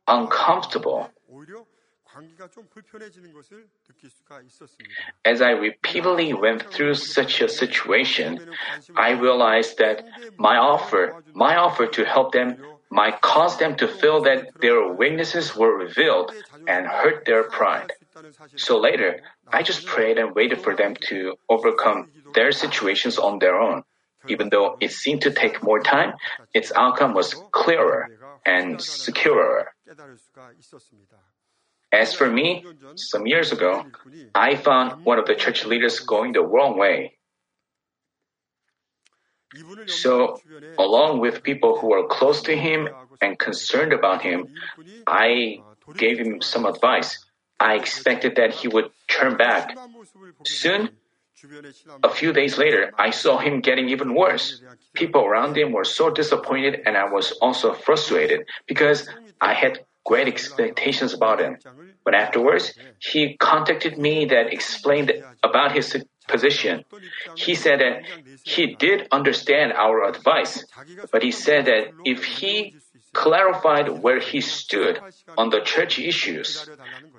uncomfortable. 0.08 1.10
As 5.24 5.41
I 5.41 5.51
repeatedly 5.51 6.34
went 6.34 6.63
through 6.74 6.96
such 6.96 7.41
a 7.41 7.48
situation, 7.48 8.50
I 8.96 9.12
realized 9.12 9.77
that 9.77 10.03
my 10.38 10.58
offer, 10.58 11.24
my 11.34 11.55
offer 11.55 11.86
to 11.88 12.05
help 12.05 12.34
them 12.34 12.58
might 12.89 13.22
cause 13.22 13.58
them 13.58 13.75
to 13.77 13.88
feel 13.88 14.22
that 14.22 14.60
their 14.60 14.91
weaknesses 14.91 15.55
were 15.55 15.77
revealed 15.77 16.34
and 16.67 16.88
hurt 16.88 17.25
their 17.25 17.43
pride. 17.43 17.91
So 18.55 18.79
later, 18.79 19.22
I 19.48 19.62
just 19.62 19.86
prayed 19.86 20.17
and 20.17 20.34
waited 20.34 20.62
for 20.62 20.75
them 20.75 20.96
to 21.10 21.36
overcome 21.48 22.10
their 22.34 22.51
situations 22.51 23.17
on 23.19 23.38
their 23.39 23.60
own. 23.60 23.84
Even 24.28 24.50
though 24.50 24.78
it 24.80 24.92
seemed 24.92 25.22
to 25.22 25.32
take 25.32 25.64
more 25.64 25.80
time, 25.80 26.14
its 26.54 26.72
outcome 26.76 27.14
was 27.14 27.36
clearer 27.52 28.10
and 28.46 28.82
securer. 28.82 29.74
As 31.92 32.14
for 32.14 32.30
me, 32.30 32.66
some 32.96 33.26
years 33.26 33.52
ago, 33.52 33.86
I 34.36 34.56
found 34.56 35.06
one 35.06 35.18
of 35.18 35.26
the 35.26 35.36
church 35.36 35.66
leaders 35.66 36.00
going 36.00 36.34
the 36.34 36.44
wrong 36.44 36.78
way. 36.78 37.18
So, 39.88 40.40
along 40.78 41.20
with 41.20 41.42
people 41.42 41.80
who 41.80 41.88
were 41.88 42.06
close 42.08 42.44
to 42.44 42.56
him 42.56 42.88
and 43.22 43.40
concerned 43.40 43.94
about 43.94 44.22
him, 44.22 44.54
I 45.08 45.64
gave 45.98 46.20
him 46.20 46.42
some 46.42 46.66
advice. 46.66 47.18
I 47.60 47.76
expected 47.76 48.36
that 48.36 48.54
he 48.54 48.68
would 48.68 48.92
turn 49.08 49.38
back. 49.38 49.76
Soon, 50.46 50.90
A 52.03 52.10
few 52.10 52.34
days 52.34 52.58
later, 52.58 52.91
I 52.98 53.12
saw 53.12 53.38
him 53.38 53.62
getting 53.62 53.89
even 53.89 54.13
worse. 54.15 54.62
People 54.93 55.24
around 55.24 55.58
him 55.58 55.72
were 55.72 55.86
so 55.86 56.10
disappointed 56.10 56.81
and 56.86 56.98
I 56.98 57.10
was 57.10 57.31
also 57.41 57.74
frustrated 57.74 58.48
because 58.67 59.08
I 59.39 59.53
had 59.53 59.79
great 60.05 60.27
expectations 60.27 61.13
about 61.13 61.39
him. 61.39 61.58
But 62.03 62.15
afterwards, 62.15 62.74
he 63.00 63.38
contacted 63.38 63.98
me 63.98 64.25
that 64.25 64.51
explained 64.51 65.13
about 65.43 65.72
his 65.74 65.96
position. 66.27 66.84
He 67.36 67.55
said 67.55 67.79
that 67.79 68.03
he 68.43 68.75
did 68.75 69.08
understand 69.12 69.74
our 69.74 70.08
advice, 70.08 70.65
but 71.12 71.24
he 71.24 71.31
said 71.31 71.65
that 71.65 71.91
if 72.05 72.24
he 72.24 72.75
clarified 73.13 74.01
where 74.03 74.19
he 74.19 74.41
stood 74.41 75.00
on 75.38 75.50
the 75.50 75.62
church 75.62 76.00
issues, 76.00 76.69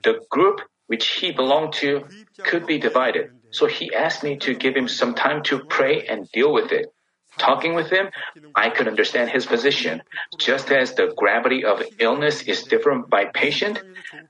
the 0.04 0.20
group 0.30 0.60
which 0.86 1.06
he 1.20 1.32
belonged 1.32 1.72
to 1.74 2.04
could 2.42 2.66
be 2.66 2.78
divided. 2.78 3.30
So 3.50 3.66
he 3.66 3.92
asked 3.94 4.22
me 4.22 4.36
to 4.38 4.54
give 4.54 4.76
him 4.76 4.88
some 4.88 5.14
time 5.14 5.42
to 5.44 5.64
pray 5.64 6.06
and 6.06 6.30
deal 6.32 6.52
with 6.52 6.72
it. 6.72 6.92
Talking 7.38 7.74
with 7.74 7.90
him, 7.90 8.10
I 8.54 8.70
could 8.70 8.88
understand 8.88 9.30
his 9.30 9.46
position. 9.46 10.02
Just 10.38 10.70
as 10.70 10.94
the 10.94 11.14
gravity 11.16 11.64
of 11.64 11.82
illness 11.98 12.42
is 12.42 12.64
different 12.64 13.08
by 13.08 13.26
patient, 13.26 13.80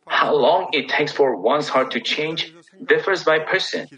how 0.06 0.34
long 0.34 0.68
it 0.72 0.88
takes 0.88 1.12
for 1.12 1.34
one's 1.36 1.68
heart 1.68 1.92
to 1.92 2.00
change 2.00 2.54
differs 2.84 3.24
by 3.24 3.38
person. 3.40 3.88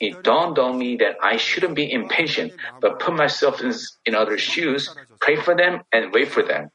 It 0.00 0.22
dawned 0.22 0.58
on 0.58 0.78
me 0.78 0.96
that 0.96 1.16
I 1.22 1.36
shouldn't 1.36 1.74
be 1.74 1.90
impatient, 1.92 2.54
but 2.80 2.98
put 2.98 3.14
myself 3.14 3.60
in, 3.60 3.72
in 4.04 4.14
others' 4.14 4.40
shoes, 4.40 4.94
pray 5.20 5.36
for 5.36 5.54
them, 5.54 5.82
and 5.92 6.12
wait 6.12 6.28
for 6.28 6.42
them. 6.42 6.70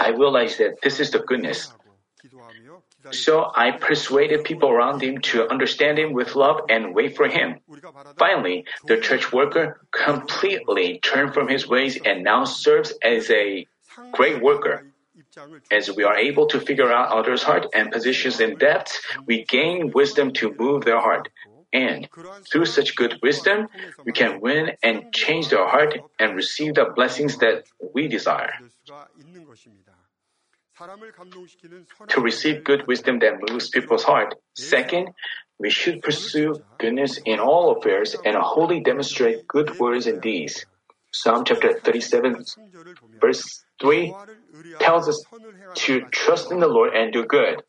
I 0.00 0.10
realized 0.10 0.58
that 0.58 0.80
this 0.82 1.00
is 1.00 1.10
the 1.10 1.20
goodness. 1.20 1.72
So 3.10 3.50
I 3.54 3.72
persuaded 3.72 4.44
people 4.44 4.70
around 4.70 5.02
him 5.02 5.18
to 5.32 5.48
understand 5.48 5.98
him 5.98 6.12
with 6.12 6.36
love 6.36 6.60
and 6.68 6.94
wait 6.94 7.16
for 7.16 7.26
him. 7.26 7.58
Finally, 8.16 8.64
the 8.86 8.98
church 8.98 9.32
worker 9.32 9.80
completely 9.90 11.00
turned 11.00 11.34
from 11.34 11.48
his 11.48 11.66
ways 11.66 11.98
and 12.04 12.22
now 12.22 12.44
serves 12.44 12.92
as 13.02 13.30
a 13.30 13.66
great 14.12 14.42
worker. 14.42 14.86
As 15.70 15.90
we 15.90 16.04
are 16.04 16.16
able 16.16 16.46
to 16.48 16.60
figure 16.60 16.92
out 16.92 17.10
others' 17.10 17.42
heart 17.42 17.66
and 17.74 17.90
positions 17.90 18.40
in 18.40 18.56
depth, 18.56 19.00
we 19.26 19.44
gain 19.44 19.90
wisdom 19.92 20.32
to 20.34 20.54
move 20.58 20.84
their 20.84 21.00
heart. 21.00 21.28
And 21.72 22.06
through 22.50 22.66
such 22.66 22.94
good 22.94 23.18
wisdom, 23.22 23.68
we 24.04 24.12
can 24.12 24.40
win 24.40 24.72
and 24.82 25.12
change 25.12 25.48
their 25.48 25.66
heart 25.66 25.98
and 26.18 26.36
receive 26.36 26.74
the 26.74 26.92
blessings 26.94 27.38
that 27.38 27.64
we 27.94 28.08
desire. 28.08 28.52
To 32.08 32.20
receive 32.20 32.64
good 32.64 32.86
wisdom 32.86 33.18
that 33.20 33.34
moves 33.48 33.68
people's 33.68 34.04
heart. 34.04 34.34
Second, 34.54 35.10
we 35.58 35.70
should 35.70 36.02
pursue 36.02 36.64
goodness 36.78 37.18
in 37.24 37.38
all 37.38 37.76
affairs 37.76 38.16
and 38.24 38.36
wholly 38.36 38.80
demonstrate 38.80 39.46
good 39.46 39.78
words 39.78 40.06
and 40.06 40.20
deeds. 40.20 40.64
Psalm 41.12 41.44
chapter 41.44 41.78
37, 41.78 42.44
verse 43.20 43.64
3 43.80 44.14
tells 44.80 45.08
us 45.08 45.24
to 45.74 46.00
trust 46.10 46.50
in 46.50 46.60
the 46.60 46.68
Lord 46.68 46.94
and 46.94 47.12
do 47.12 47.24
good. 47.24 47.62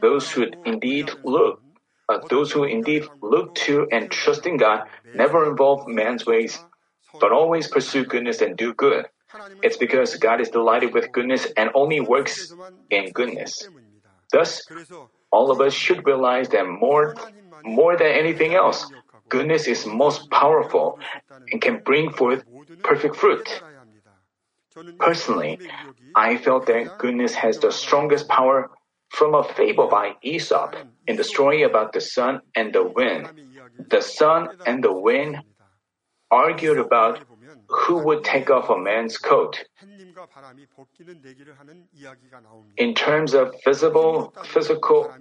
Those 0.00 0.30
who 0.30 0.46
indeed 0.64 1.10
look, 1.24 1.60
uh, 2.08 2.18
those 2.30 2.50
who 2.50 2.64
indeed 2.64 3.04
look 3.20 3.54
to 3.66 3.86
and 3.92 4.10
trust 4.10 4.46
in 4.46 4.56
God 4.56 4.88
never 5.14 5.48
involve 5.48 5.86
man's 5.86 6.24
ways, 6.24 6.58
but 7.20 7.30
always 7.30 7.68
pursue 7.68 8.04
goodness 8.04 8.40
and 8.40 8.56
do 8.56 8.72
good. 8.74 9.06
It's 9.62 9.76
because 9.76 10.16
God 10.16 10.40
is 10.40 10.50
delighted 10.50 10.92
with 10.94 11.12
goodness 11.12 11.46
and 11.56 11.70
only 11.74 12.00
works 12.00 12.52
in 12.90 13.10
goodness. 13.12 13.68
Thus, 14.32 14.62
all 15.30 15.50
of 15.50 15.60
us 15.60 15.74
should 15.74 16.06
realize 16.06 16.48
that 16.50 16.66
more, 16.66 17.14
more 17.64 17.96
than 17.96 18.08
anything 18.08 18.54
else, 18.54 18.90
goodness 19.28 19.66
is 19.66 19.86
most 19.86 20.30
powerful 20.30 20.98
and 21.50 21.60
can 21.60 21.82
bring 21.84 22.10
forth 22.12 22.44
perfect 22.82 23.16
fruit. 23.16 23.48
Personally, 24.98 25.58
I 26.16 26.36
felt 26.38 26.66
that 26.66 26.98
goodness 26.98 27.34
has 27.34 27.58
the 27.58 27.70
strongest 27.70 28.28
power 28.28 28.70
from 29.10 29.34
a 29.34 29.44
fable 29.44 29.88
by 29.88 30.14
Aesop 30.22 30.74
in 31.06 31.16
the 31.16 31.24
story 31.24 31.62
about 31.62 31.92
the 31.92 32.00
sun 32.00 32.40
and 32.56 32.72
the 32.72 32.82
wind. 32.82 33.28
The 33.88 34.00
sun 34.00 34.48
and 34.64 34.82
the 34.82 34.92
wind 34.92 35.36
argued 36.30 36.78
about 36.78 37.20
who 37.72 37.98
would 37.98 38.24
take 38.24 38.50
off 38.50 38.70
a 38.70 38.78
man's 38.78 39.18
coat. 39.18 39.64
In 42.76 42.94
terms 42.94 43.34
of 43.34 43.54
visible, 43.64 44.32
physical, 44.44 45.12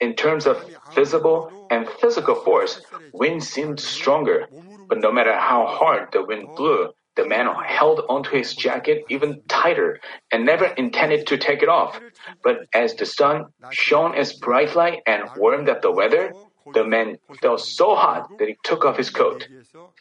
in 0.00 0.14
terms 0.14 0.46
of 0.46 0.64
visible 0.94 1.66
and 1.70 1.88
physical 2.00 2.34
force, 2.34 2.80
wind 3.12 3.42
seemed 3.44 3.80
stronger. 3.80 4.46
But 4.88 4.98
no 4.98 5.12
matter 5.12 5.34
how 5.36 5.66
hard 5.66 6.08
the 6.12 6.24
wind 6.24 6.48
blew, 6.56 6.92
the 7.16 7.26
man 7.26 7.48
held 7.66 8.00
onto 8.08 8.30
his 8.30 8.54
jacket 8.54 9.04
even 9.08 9.42
tighter 9.48 10.00
and 10.30 10.44
never 10.44 10.66
intended 10.66 11.26
to 11.26 11.36
take 11.36 11.62
it 11.62 11.68
off. 11.68 12.00
But 12.44 12.66
as 12.72 12.94
the 12.94 13.06
sun 13.06 13.46
shone 13.70 14.14
its 14.14 14.32
bright 14.34 14.76
light 14.76 15.02
and 15.04 15.24
warmed 15.36 15.68
up 15.68 15.82
the 15.82 15.90
weather, 15.90 16.32
the 16.74 16.84
man 16.84 17.18
felt 17.40 17.60
so 17.60 17.94
hot 17.94 18.30
that 18.38 18.48
he 18.48 18.56
took 18.62 18.84
off 18.84 18.96
his 18.96 19.10
coat. 19.10 19.46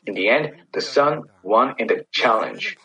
In 0.06 0.14
the 0.14 0.30
end, 0.30 0.54
the 0.74 0.82
sun 0.82 1.24
won 1.44 1.76
in 1.78 1.88
the 1.88 2.06
challenge. 2.12 2.78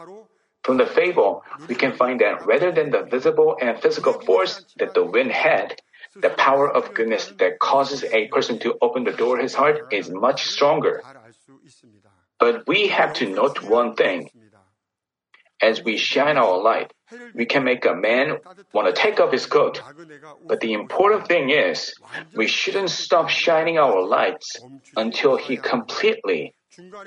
From 0.63 0.77
the 0.77 0.87
fable, 0.87 1.43
we 1.69 1.75
can 1.75 1.93
find 1.93 2.21
that 2.21 2.47
rather 2.47 2.71
than 2.71 2.91
the 2.91 3.03
visible 3.03 3.57
and 3.61 3.81
physical 3.81 4.13
force 4.13 4.65
that 4.79 4.95
the 4.95 5.05
wind 5.05 5.33
had, 5.33 5.81
the 6.21 6.31
power 6.31 6.71
of 6.71 6.95
goodness 6.95 7.33
that 7.39 7.59
causes 7.59 8.05
a 8.05 8.29
person 8.29 8.59
to 8.61 8.77
open 8.81 9.05
the 9.05 9.13
door 9.13 9.37
of 9.37 9.43
his 9.43 9.55
heart 9.55 9.93
is 9.93 10.11
much 10.11 10.47
stronger. 10.47 11.03
But 12.39 12.67
we 12.67 12.89
have 12.89 13.15
to 13.15 13.27
note 13.27 13.63
one 13.63 13.95
thing. 13.95 14.31
As 15.61 15.83
we 15.83 15.97
shine 15.97 16.37
our 16.37 16.61
light, 16.61 16.93
we 17.35 17.47
can 17.47 17.65
make 17.65 17.85
a 17.85 17.95
man 17.95 18.39
want 18.73 18.95
to 18.95 19.01
take 19.01 19.21
off 19.21 19.33
his 19.33 19.47
coat. 19.47 19.83
But 20.47 20.61
the 20.61 20.73
important 20.73 21.27
thing 21.29 21.51
is, 21.51 21.95
we 22.35 22.47
shouldn't 22.47 22.91
stop 22.91 23.29
shining 23.29 23.79
our 23.79 24.05
lights 24.07 24.57
until 24.97 25.37
he 25.37 25.57
completely 25.57 26.55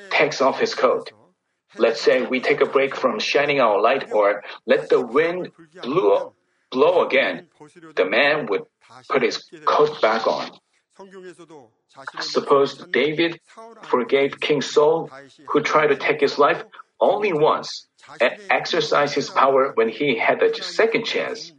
takes 0.09 0.41
off 0.41 0.59
his 0.59 0.75
coat. 0.75 1.11
Let's 1.77 2.01
say 2.01 2.25
we 2.25 2.39
take 2.39 2.61
a 2.61 2.65
break 2.65 2.95
from 2.95 3.19
shining 3.19 3.59
our 3.59 3.81
light 3.81 4.11
or 4.11 4.43
let 4.65 4.89
the 4.89 5.01
wind 5.05 5.51
blow, 5.81 6.33
blow 6.71 7.05
again. 7.05 7.47
The 7.95 8.05
man 8.05 8.45
would 8.47 8.63
put 9.09 9.21
his 9.21 9.37
coat 9.65 10.01
back 10.01 10.25
on. 10.27 10.51
Suppose 12.21 12.77
David 12.91 13.39
forgave 13.83 14.39
King 14.39 14.61
Saul, 14.61 15.09
who 15.47 15.61
tried 15.61 15.87
to 15.87 15.97
take 15.97 16.21
his 16.21 16.37
life 16.37 16.63
only 16.99 17.33
once, 17.33 17.87
exercised 18.49 19.15
his 19.15 19.29
power 19.29 19.71
when 19.73 19.89
he 19.89 20.17
had 20.17 20.41
a 20.41 20.53
second 20.63 21.05
chance. 21.05 21.51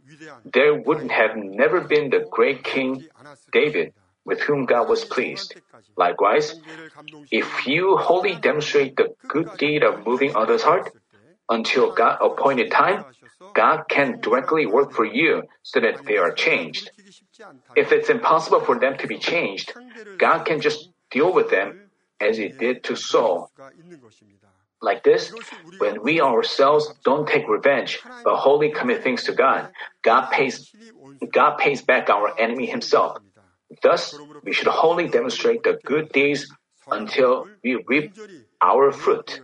There 0.45 0.73
wouldn't 0.75 1.11
have 1.11 1.35
never 1.35 1.81
been 1.81 2.09
the 2.09 2.27
great 2.29 2.63
King 2.63 3.05
David 3.51 3.93
with 4.25 4.41
whom 4.41 4.65
God 4.65 4.89
was 4.89 5.05
pleased. 5.05 5.55
Likewise, 5.95 6.53
if 7.31 7.65
you 7.65 7.97
wholly 7.97 8.35
demonstrate 8.35 8.95
the 8.95 9.15
good 9.27 9.49
deed 9.57 9.83
of 9.83 10.05
moving 10.05 10.35
others' 10.35 10.63
heart 10.63 10.91
until 11.49 11.93
God 11.93 12.17
appointed 12.21 12.71
time, 12.71 13.05
God 13.53 13.83
can 13.89 14.19
directly 14.19 14.65
work 14.65 14.91
for 14.91 15.05
you 15.05 15.43
so 15.63 15.79
that 15.79 16.05
they 16.05 16.17
are 16.17 16.31
changed. 16.31 16.91
If 17.75 17.91
it's 17.91 18.09
impossible 18.09 18.61
for 18.61 18.77
them 18.79 18.97
to 18.97 19.07
be 19.07 19.17
changed, 19.17 19.73
God 20.17 20.43
can 20.45 20.61
just 20.61 20.89
deal 21.09 21.33
with 21.33 21.49
them 21.49 21.79
as 22.19 22.37
He 22.37 22.49
did 22.49 22.83
to 22.85 22.95
Saul. 22.95 23.49
Like 24.81 25.03
this, 25.03 25.33
when 25.79 26.03
we 26.03 26.21
ourselves 26.21 26.93
don't 27.03 27.27
take 27.27 27.47
revenge, 27.47 27.99
but 28.23 28.35
wholly 28.35 28.71
commit 28.71 29.03
things 29.03 29.23
to 29.23 29.33
God, 29.33 29.71
God 30.03 30.29
pays, 30.29 30.71
God 31.31 31.57
pays 31.57 31.81
back 31.81 32.09
our 32.09 32.39
enemy 32.39 32.67
himself. 32.67 33.17
Thus, 33.81 34.15
we 34.43 34.53
should 34.53 34.67
wholly 34.67 35.07
demonstrate 35.07 35.63
the 35.63 35.79
good 35.83 36.11
deeds 36.11 36.47
until 36.89 37.47
we 37.63 37.83
reap 37.87 38.13
our 38.61 38.91
fruit. 38.91 39.41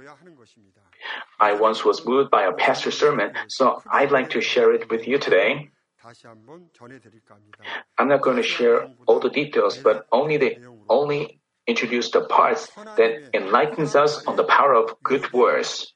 I 1.39 1.53
once 1.53 1.83
was 1.83 2.05
moved 2.05 2.29
by 2.29 2.43
a 2.43 2.53
pastor's 2.53 2.97
sermon, 2.97 3.33
so 3.47 3.81
I'd 3.91 4.11
like 4.11 4.31
to 4.31 4.41
share 4.41 4.73
it 4.73 4.89
with 4.89 5.07
you 5.07 5.17
today. 5.17 5.71
I'm 7.97 8.07
not 8.07 8.21
going 8.21 8.37
to 8.37 8.43
share 8.43 8.87
all 9.07 9.19
the 9.19 9.29
details, 9.29 9.77
but 9.77 10.05
only 10.11 10.37
the 10.37 10.57
only 10.89 11.39
introduce 11.67 12.12
the 12.12 12.21
parts 12.21 12.69
that 12.97 13.30
enlightens 13.34 13.95
us 13.95 14.26
on 14.26 14.36
the 14.36 14.43
power 14.43 14.73
of 14.73 14.95
good 15.04 15.32
words. 15.34 15.93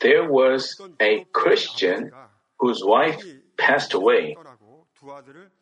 There 0.00 0.30
was 0.30 0.80
a 1.00 1.24
Christian 1.32 2.10
whose 2.58 2.82
wife 2.84 3.22
passed 3.56 3.94
away. 3.94 4.36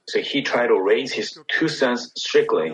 So 0.09 0.21
he 0.21 0.43
tried 0.43 0.69
to 0.69 0.81
raise 0.81 1.12
his 1.12 1.38
two 1.49 1.69
sons 1.69 2.12
strictly. 2.17 2.73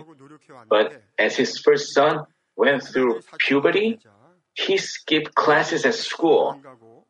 But 0.68 1.02
as 1.18 1.36
his 1.36 1.58
first 1.58 1.94
son 1.94 2.24
went 2.56 2.82
through 2.84 3.20
puberty, 3.38 3.98
he 4.54 4.76
skipped 4.76 5.34
classes 5.34 5.84
at 5.84 5.94
school, 5.94 6.60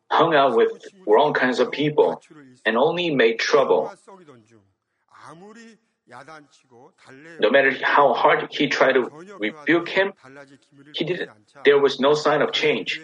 hung 0.09 0.33
out 0.33 0.55
with 0.55 0.71
wrong 1.05 1.33
kinds 1.33 1.59
of 1.59 1.71
people, 1.71 2.21
and 2.65 2.77
only 2.77 3.13
made 3.13 3.39
trouble. 3.39 3.93
No 7.39 7.49
matter 7.49 7.71
how 7.83 8.13
hard 8.13 8.47
he 8.51 8.67
tried 8.67 8.93
to 8.93 9.09
rebuke 9.39 9.89
him, 9.89 10.13
he 10.93 11.05
did, 11.05 11.29
there 11.65 11.79
was 11.79 11.99
no 11.99 12.13
sign 12.13 12.41
of 12.41 12.51
change. 12.51 12.99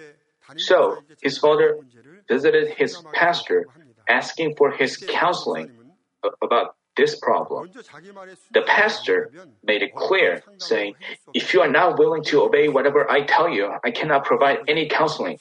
So 0.58 0.98
his 1.22 1.38
father 1.38 1.80
visited 2.28 2.74
his 2.78 2.98
pastor 3.14 3.66
asking 4.08 4.56
for 4.56 4.72
his 4.72 4.98
counseling 4.98 5.72
about 6.42 6.76
this 6.98 7.16
problem. 7.20 7.70
The 8.52 8.64
pastor 8.64 9.32
made 9.64 9.84
it 9.84 9.94
clear, 9.96 10.42
saying, 10.58 10.96
If 11.34 11.54
you 11.54 11.62
are 11.62 11.70
not 11.70 12.00
willing 12.00 12.24
to 12.26 12.42
obey 12.42 12.68
whatever 12.70 13.10
I 13.10 13.22
tell 13.22 13.50
you, 13.50 13.72
I 13.86 13.92
cannot 13.92 14.26
provide 14.26 14.60
any 14.68 14.90
counseling. 14.90 15.38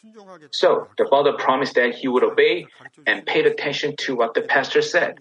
So 0.50 0.88
the 0.98 1.07
father 1.09 1.33
promised 1.33 1.74
that 1.74 1.94
he 1.94 2.09
would 2.09 2.22
obey 2.22 2.66
and 3.07 3.24
paid 3.24 3.46
attention 3.46 3.96
to 4.00 4.14
what 4.14 4.35
the 4.35 4.42
pastor 4.42 4.83
said. 4.83 5.18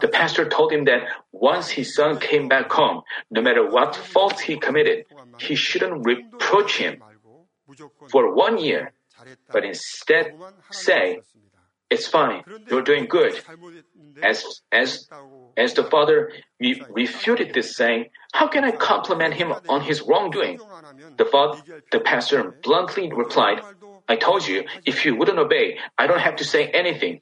The 0.00 0.08
pastor 0.08 0.48
told 0.48 0.72
him 0.72 0.84
that 0.84 1.06
once 1.32 1.70
his 1.70 1.94
son 1.94 2.18
came 2.18 2.48
back 2.48 2.70
home, 2.70 3.02
no 3.30 3.40
matter 3.40 3.68
what 3.68 3.94
fault 3.94 4.40
he 4.40 4.56
committed, 4.56 5.04
he 5.38 5.54
shouldn't 5.54 6.04
reproach 6.04 6.76
him 6.76 7.02
for 8.10 8.34
one 8.34 8.58
year, 8.58 8.92
but 9.52 9.64
instead 9.64 10.34
say, 10.70 11.20
it's 11.88 12.06
fine. 12.08 12.42
You're 12.68 12.82
doing 12.82 13.06
good. 13.06 13.40
As, 14.22 14.60
as, 14.72 15.06
as 15.56 15.74
the 15.74 15.84
father 15.84 16.32
re- 16.58 16.82
refuted 16.90 17.54
this 17.54 17.76
saying, 17.76 18.06
how 18.32 18.48
can 18.48 18.64
I 18.64 18.72
compliment 18.72 19.34
him 19.34 19.54
on 19.68 19.82
his 19.82 20.02
wrongdoing? 20.02 20.58
The 21.16 21.24
father, 21.26 21.62
the 21.92 22.00
pastor 22.00 22.56
bluntly 22.62 23.12
replied, 23.12 23.60
I 24.08 24.16
told 24.16 24.46
you, 24.46 24.64
if 24.84 25.04
you 25.04 25.16
wouldn't 25.16 25.38
obey, 25.38 25.78
I 25.96 26.06
don't 26.06 26.20
have 26.20 26.36
to 26.36 26.44
say 26.44 26.68
anything. 26.68 27.20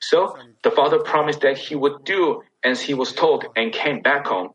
So 0.00 0.36
the 0.62 0.70
father 0.70 1.00
promised 1.00 1.40
that 1.40 1.58
he 1.58 1.74
would 1.74 2.04
do 2.04 2.42
as 2.64 2.80
he 2.80 2.94
was 2.94 3.12
told 3.12 3.46
and 3.56 3.72
came 3.72 4.00
back 4.00 4.26
home. 4.26 4.50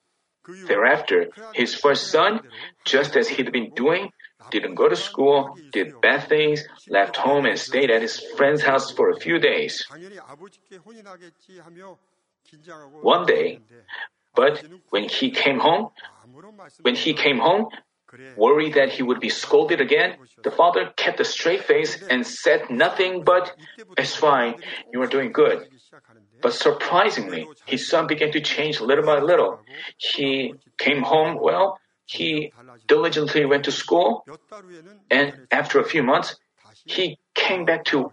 Thereafter, 0.67 1.27
his 1.53 1.73
first 1.73 2.11
son, 2.11 2.41
just 2.85 3.15
as 3.15 3.29
he'd 3.29 3.51
been 3.51 3.71
doing, 3.75 4.09
didn't 4.51 4.75
go 4.75 4.89
to 4.89 4.95
school, 4.95 5.57
did 5.71 6.01
bad 6.01 6.27
things, 6.27 6.63
left 6.89 7.15
home 7.15 7.45
and 7.45 7.57
stayed 7.57 7.89
at 7.89 8.01
his 8.01 8.19
friend's 8.35 8.61
house 8.61 8.91
for 8.91 9.09
a 9.09 9.19
few 9.19 9.39
days. 9.39 9.85
One 13.01 13.25
day, 13.25 13.59
but 14.35 14.63
when 14.89 15.07
he 15.07 15.31
came 15.31 15.59
home, 15.59 15.89
when 16.81 16.95
he 16.95 17.13
came 17.13 17.39
home, 17.39 17.67
worried 18.35 18.73
that 18.75 18.89
he 18.89 19.03
would 19.03 19.19
be 19.19 19.29
scolded 19.29 19.81
again, 19.81 20.17
the 20.43 20.51
father 20.51 20.91
kept 20.95 21.19
a 21.19 21.25
straight 21.25 21.63
face 21.63 22.01
and 22.09 22.25
said 22.25 22.69
nothing 22.69 23.23
but, 23.23 23.55
It's 23.97 24.15
fine, 24.15 24.55
you 24.91 25.01
are 25.01 25.07
doing 25.07 25.31
good. 25.31 25.67
But 26.41 26.53
surprisingly, 26.53 27.47
his 27.65 27.87
son 27.87 28.07
began 28.07 28.31
to 28.31 28.41
change 28.41 28.81
little 28.81 29.05
by 29.05 29.19
little. 29.19 29.59
He 29.97 30.55
came 30.77 31.01
home 31.01 31.39
well, 31.39 31.79
he 32.05 32.51
diligently 32.87 33.45
went 33.45 33.63
to 33.65 33.71
school, 33.71 34.25
and 35.09 35.47
after 35.51 35.79
a 35.79 35.85
few 35.85 36.03
months, 36.03 36.35
he 36.85 37.17
came 37.33 37.65
back 37.65 37.85
to 37.85 38.11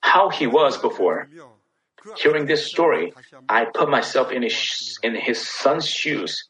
how 0.00 0.28
he 0.30 0.46
was 0.46 0.76
before. 0.78 1.28
Hearing 2.16 2.46
this 2.46 2.66
story, 2.66 3.12
I 3.48 3.66
put 3.66 3.88
myself 3.88 4.30
in 4.30 4.42
his, 4.42 4.98
in 5.02 5.14
his 5.14 5.40
son's 5.40 5.88
shoes. 5.88 6.46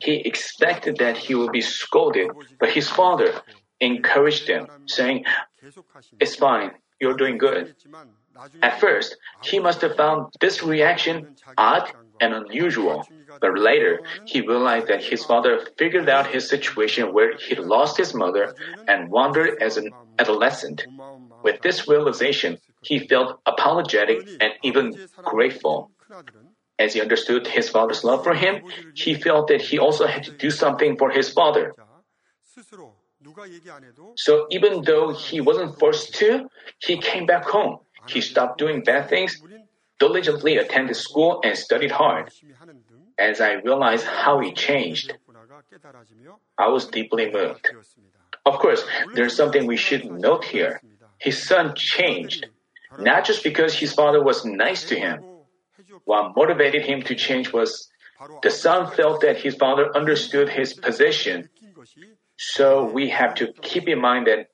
He 0.00 0.16
expected 0.16 0.96
that 0.98 1.16
he 1.16 1.34
would 1.34 1.52
be 1.52 1.60
scolded, 1.60 2.30
but 2.58 2.70
his 2.70 2.88
father 2.88 3.40
encouraged 3.80 4.48
him, 4.48 4.66
saying, 4.86 5.24
It's 6.20 6.36
fine, 6.36 6.72
you're 7.00 7.16
doing 7.16 7.38
good. 7.38 7.74
At 8.62 8.80
first, 8.80 9.16
he 9.42 9.58
must 9.60 9.80
have 9.82 9.96
found 9.96 10.32
this 10.40 10.62
reaction 10.62 11.36
odd 11.56 11.92
and 12.20 12.34
unusual. 12.34 13.06
But 13.40 13.58
later, 13.58 14.00
he 14.24 14.40
realized 14.40 14.88
that 14.88 15.02
his 15.02 15.24
father 15.24 15.66
figured 15.78 16.08
out 16.08 16.26
his 16.26 16.48
situation 16.48 17.12
where 17.12 17.36
he'd 17.36 17.58
lost 17.58 17.96
his 17.96 18.14
mother 18.14 18.54
and 18.88 19.10
wandered 19.10 19.62
as 19.62 19.76
an 19.76 19.90
adolescent. 20.18 20.84
With 21.42 21.60
this 21.62 21.86
realization, 21.86 22.58
he 22.84 23.06
felt 23.08 23.40
apologetic 23.46 24.28
and 24.40 24.52
even 24.62 24.94
grateful. 25.22 25.90
As 26.78 26.94
he 26.94 27.00
understood 27.00 27.46
his 27.46 27.68
father's 27.68 28.02
love 28.04 28.24
for 28.24 28.34
him, 28.34 28.62
he 28.94 29.14
felt 29.14 29.48
that 29.48 29.62
he 29.62 29.78
also 29.78 30.06
had 30.06 30.24
to 30.24 30.32
do 30.32 30.50
something 30.50 30.96
for 30.96 31.10
his 31.10 31.30
father. 31.30 31.72
So 34.16 34.46
even 34.50 34.82
though 34.82 35.12
he 35.14 35.40
wasn't 35.40 35.78
forced 35.78 36.14
to, 36.16 36.48
he 36.78 36.98
came 36.98 37.26
back 37.26 37.44
home. 37.44 37.78
He 38.08 38.20
stopped 38.20 38.58
doing 38.58 38.82
bad 38.82 39.08
things, 39.08 39.40
diligently 39.98 40.56
attended 40.58 40.96
school, 40.96 41.40
and 41.42 41.56
studied 41.56 41.90
hard. 41.90 42.30
As 43.18 43.40
I 43.40 43.52
realized 43.52 44.04
how 44.04 44.40
he 44.40 44.52
changed, 44.52 45.14
I 46.58 46.68
was 46.68 46.86
deeply 46.86 47.30
moved. 47.30 47.70
Of 48.44 48.58
course, 48.58 48.84
there's 49.14 49.34
something 49.34 49.66
we 49.66 49.76
should 49.76 50.04
note 50.04 50.44
here. 50.44 50.82
His 51.18 51.42
son 51.42 51.74
changed, 51.74 52.46
not 52.98 53.24
just 53.24 53.42
because 53.42 53.74
his 53.74 53.92
father 53.92 54.22
was 54.22 54.44
nice 54.44 54.84
to 54.84 54.96
him. 54.98 55.22
What 56.04 56.36
motivated 56.36 56.82
him 56.82 57.02
to 57.02 57.14
change 57.14 57.52
was 57.52 57.88
the 58.42 58.50
son 58.50 58.90
felt 58.92 59.20
that 59.22 59.38
his 59.38 59.54
father 59.54 59.94
understood 59.96 60.48
his 60.48 60.74
position. 60.74 61.48
So 62.36 62.84
we 62.84 63.10
have 63.10 63.34
to 63.36 63.52
keep 63.62 63.88
in 63.88 64.00
mind 64.00 64.26
that 64.26 64.48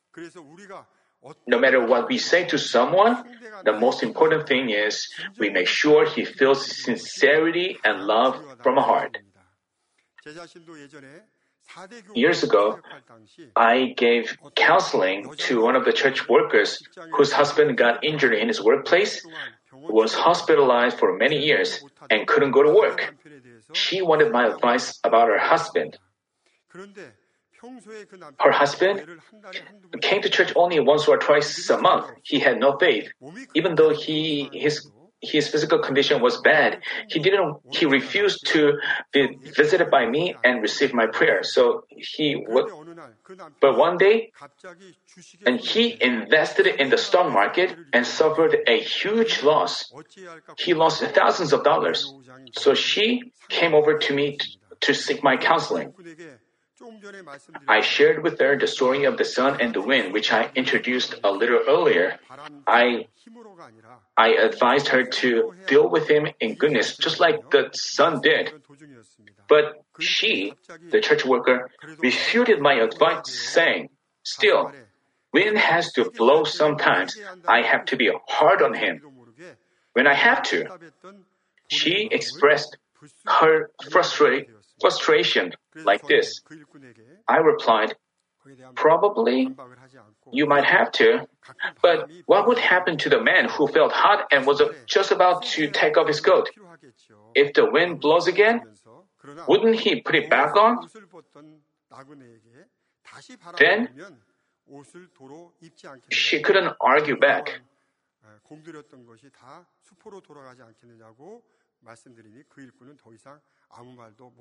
no 1.47 1.59
matter 1.59 1.85
what 1.85 2.09
we 2.09 2.19
say 2.19 2.45
to 2.47 2.59
someone, 2.59 3.25
the 3.65 3.73
most 3.73 4.03
important 4.03 4.49
thing 4.49 4.71
is 4.71 5.09
we 5.39 5.51
make 5.51 5.69
sure 5.69 6.09
he 6.09 6.25
feels 6.25 6.83
sincerity 6.83 7.79
and 7.85 8.05
love 8.05 8.43
from 8.63 8.79
a 8.79 8.83
heart. 8.83 9.19
Years 12.15 12.43
ago, 12.43 12.81
I 13.57 13.95
gave 13.97 14.37
counseling 14.55 15.33
to 15.49 15.63
one 15.63 15.77
of 15.77 15.85
the 15.85 15.93
church 15.93 16.29
workers 16.29 16.83
whose 17.17 17.33
husband 17.33 17.77
got 17.77 18.05
injured 18.05 18.35
in 18.35 18.49
his 18.49 18.63
workplace, 18.63 19.25
was 19.73 20.13
hospitalized 20.15 20.99
for 20.99 21.17
many 21.17 21.39
years, 21.39 21.83
and 22.11 22.27
couldn't 22.27 22.51
go 22.51 22.63
to 22.63 22.73
work. 22.73 23.15
She 23.73 24.03
wanted 24.03 24.33
my 24.33 24.49
advice 24.49 24.99
about 25.05 25.29
her 25.29 25.39
husband. 25.39 25.99
Her 28.39 28.53
husband 28.53 29.07
came 30.01 30.23
to 30.23 30.31
church 30.31 30.53
only 30.57 30.81
once 30.81 31.07
or 31.07 31.19
twice 31.19 31.69
a 31.69 31.79
month. 31.79 32.11
He 32.23 32.41
had 32.41 32.59
no 32.59 32.79
faith. 32.79 33.11
Even 33.55 33.75
though 33.75 33.95
he, 33.95 34.49
his, 34.53 34.91
his 35.21 35.49
physical 35.49 35.79
condition 35.79 36.21
was 36.21 36.41
bad, 36.41 36.83
he 37.09 37.19
didn't, 37.19 37.57
he 37.73 37.87
refused 37.87 38.47
to 38.49 38.79
be 39.13 39.37
visited 39.57 39.91
by 39.91 40.07
me 40.07 40.35
and 40.43 40.63
receive 40.63 40.95
my 40.95 41.07
prayer. 41.07 41.43
So 41.43 41.85
he 41.91 42.45
but 43.61 43.77
one 43.77 43.99
day, 43.99 44.33
and 45.47 45.61
he 45.61 45.97
invested 46.01 46.67
in 46.67 46.91
the 46.91 46.99
stock 46.99 47.33
market 47.33 47.77
and 47.93 48.07
suffered 48.07 48.57
a 48.67 48.81
huge 48.81 49.43
loss. 49.43 49.93
He 50.59 50.75
lost 50.75 51.03
thousands 51.03 51.53
of 51.53 51.65
dollars. 51.65 52.13
So 52.53 52.75
she 52.75 53.23
came 53.49 53.75
over 53.75 53.99
to 53.99 54.15
me 54.15 54.37
to, 54.37 54.47
to 54.81 54.95
seek 54.95 55.23
my 55.23 55.37
counseling. 55.37 55.93
I 57.69 57.81
shared 57.83 58.23
with 58.23 58.39
her 58.41 58.59
the 58.59 58.67
story 58.67 59.05
of 59.05 59.19
the 59.19 59.25
sun 59.25 59.61
and 59.61 59.75
the 59.75 59.83
wind, 59.83 60.13
which 60.13 60.33
I 60.33 60.51
introduced 60.55 61.15
a 61.23 61.31
little 61.31 61.61
earlier. 61.69 62.19
I, 62.67 63.07
I 64.17 64.29
advised 64.29 64.89
her 64.89 65.05
to 65.05 65.53
deal 65.67 65.89
with 65.89 66.09
him 66.09 66.29
in 66.41 66.55
goodness, 66.55 66.97
just 66.97 67.21
like 67.21 67.51
the 67.51 67.71
sun 67.75 68.21
did. 68.23 68.53
But 69.49 69.85
she, 69.99 70.55
the 70.91 71.01
church 71.01 71.25
worker, 71.25 71.71
refuted 71.99 72.61
my 72.61 72.75
advice, 72.75 73.29
saying, 73.29 73.91
Still, 74.23 74.73
wind 75.33 75.59
has 75.59 75.93
to 75.93 76.11
blow 76.11 76.45
sometimes. 76.45 77.17
I 77.47 77.63
have 77.63 77.85
to 77.87 77.97
be 77.97 78.11
hard 78.29 78.63
on 78.63 78.75
him. 78.75 79.03
When 79.93 80.07
I 80.07 80.15
have 80.15 80.43
to, 80.45 80.67
she 81.69 82.09
expressed 82.11 82.77
her 83.27 83.71
frustration 83.91 84.47
frustration 84.81 85.53
like 85.85 86.07
this? 86.07 86.41
I 87.29 87.37
replied, 87.39 87.95
Probably 88.75 89.55
you 90.33 90.47
might 90.47 90.65
have 90.65 90.91
to. 90.93 91.27
But 91.83 92.11
what 92.27 92.49
would 92.49 92.59
happen 92.59 92.97
to 92.99 93.09
the 93.11 93.21
man 93.21 93.49
who 93.51 93.69
felt 93.69 93.93
hot 93.93 94.29
and 94.33 94.47
was 94.47 94.63
just 94.87 95.11
about 95.13 95.43
to 95.55 95.71
take 95.71 95.99
off 95.99 96.09
his 96.09 96.21
coat? 96.21 96.49
If 97.35 97.53
the 97.53 97.71
wind 97.71 98.01
blows 98.01 98.27
again, 98.27 98.63
wouldn't 99.47 99.81
he 99.81 100.01
put 100.01 100.15
it 100.15 100.31
back 100.31 100.57
on? 100.57 100.89
Then 103.59 103.89
she 106.11 106.41
couldn't 106.41 106.73
argue 106.81 107.17
back. 107.19 107.61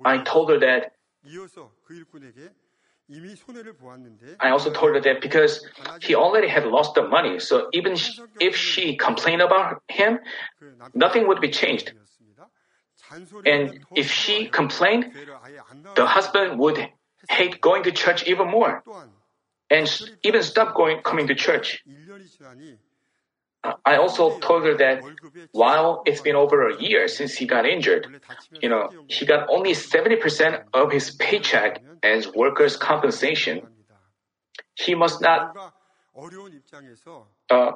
I 0.04 0.18
told 0.18 0.50
her 0.50 0.58
that 0.60 0.92
I 4.40 4.50
also 4.50 4.70
told 4.70 4.94
her 4.94 5.00
that 5.00 5.20
because 5.20 5.66
he 6.00 6.14
already 6.14 6.48
had 6.48 6.64
lost 6.66 6.94
the 6.94 7.02
money, 7.02 7.40
so 7.40 7.68
even 7.72 7.96
if 8.40 8.56
she 8.56 8.96
complained 8.96 9.42
about 9.42 9.82
him, 9.88 10.20
nothing 10.94 11.26
would 11.26 11.40
be 11.40 11.50
changed. 11.50 11.92
And 13.44 13.84
if 13.96 14.12
she 14.12 14.46
complained, 14.46 15.12
the 15.96 16.06
husband 16.06 16.60
would 16.60 16.88
hate 17.28 17.60
going 17.60 17.82
to 17.84 17.92
church 17.92 18.26
even 18.26 18.48
more 18.48 18.84
and 19.68 19.88
even 20.22 20.42
stop 20.42 20.74
going 20.74 21.02
coming 21.02 21.26
to 21.26 21.34
church. 21.34 21.82
I 23.62 23.96
also 23.96 24.38
told 24.38 24.64
her 24.64 24.76
that 24.78 25.02
while 25.52 26.02
it's 26.06 26.22
been 26.22 26.36
over 26.36 26.68
a 26.68 26.80
year 26.80 27.08
since 27.08 27.34
he 27.34 27.46
got 27.46 27.66
injured, 27.66 28.20
you 28.60 28.68
know, 28.68 28.88
he 29.08 29.26
got 29.26 29.48
only 29.50 29.72
70% 29.72 30.64
of 30.72 30.90
his 30.90 31.10
paycheck 31.10 31.82
as 32.02 32.26
workers' 32.32 32.76
compensation. 32.76 33.62
He 34.74 34.94
must 34.94 35.20
not, 35.20 35.54
uh, 37.50 37.72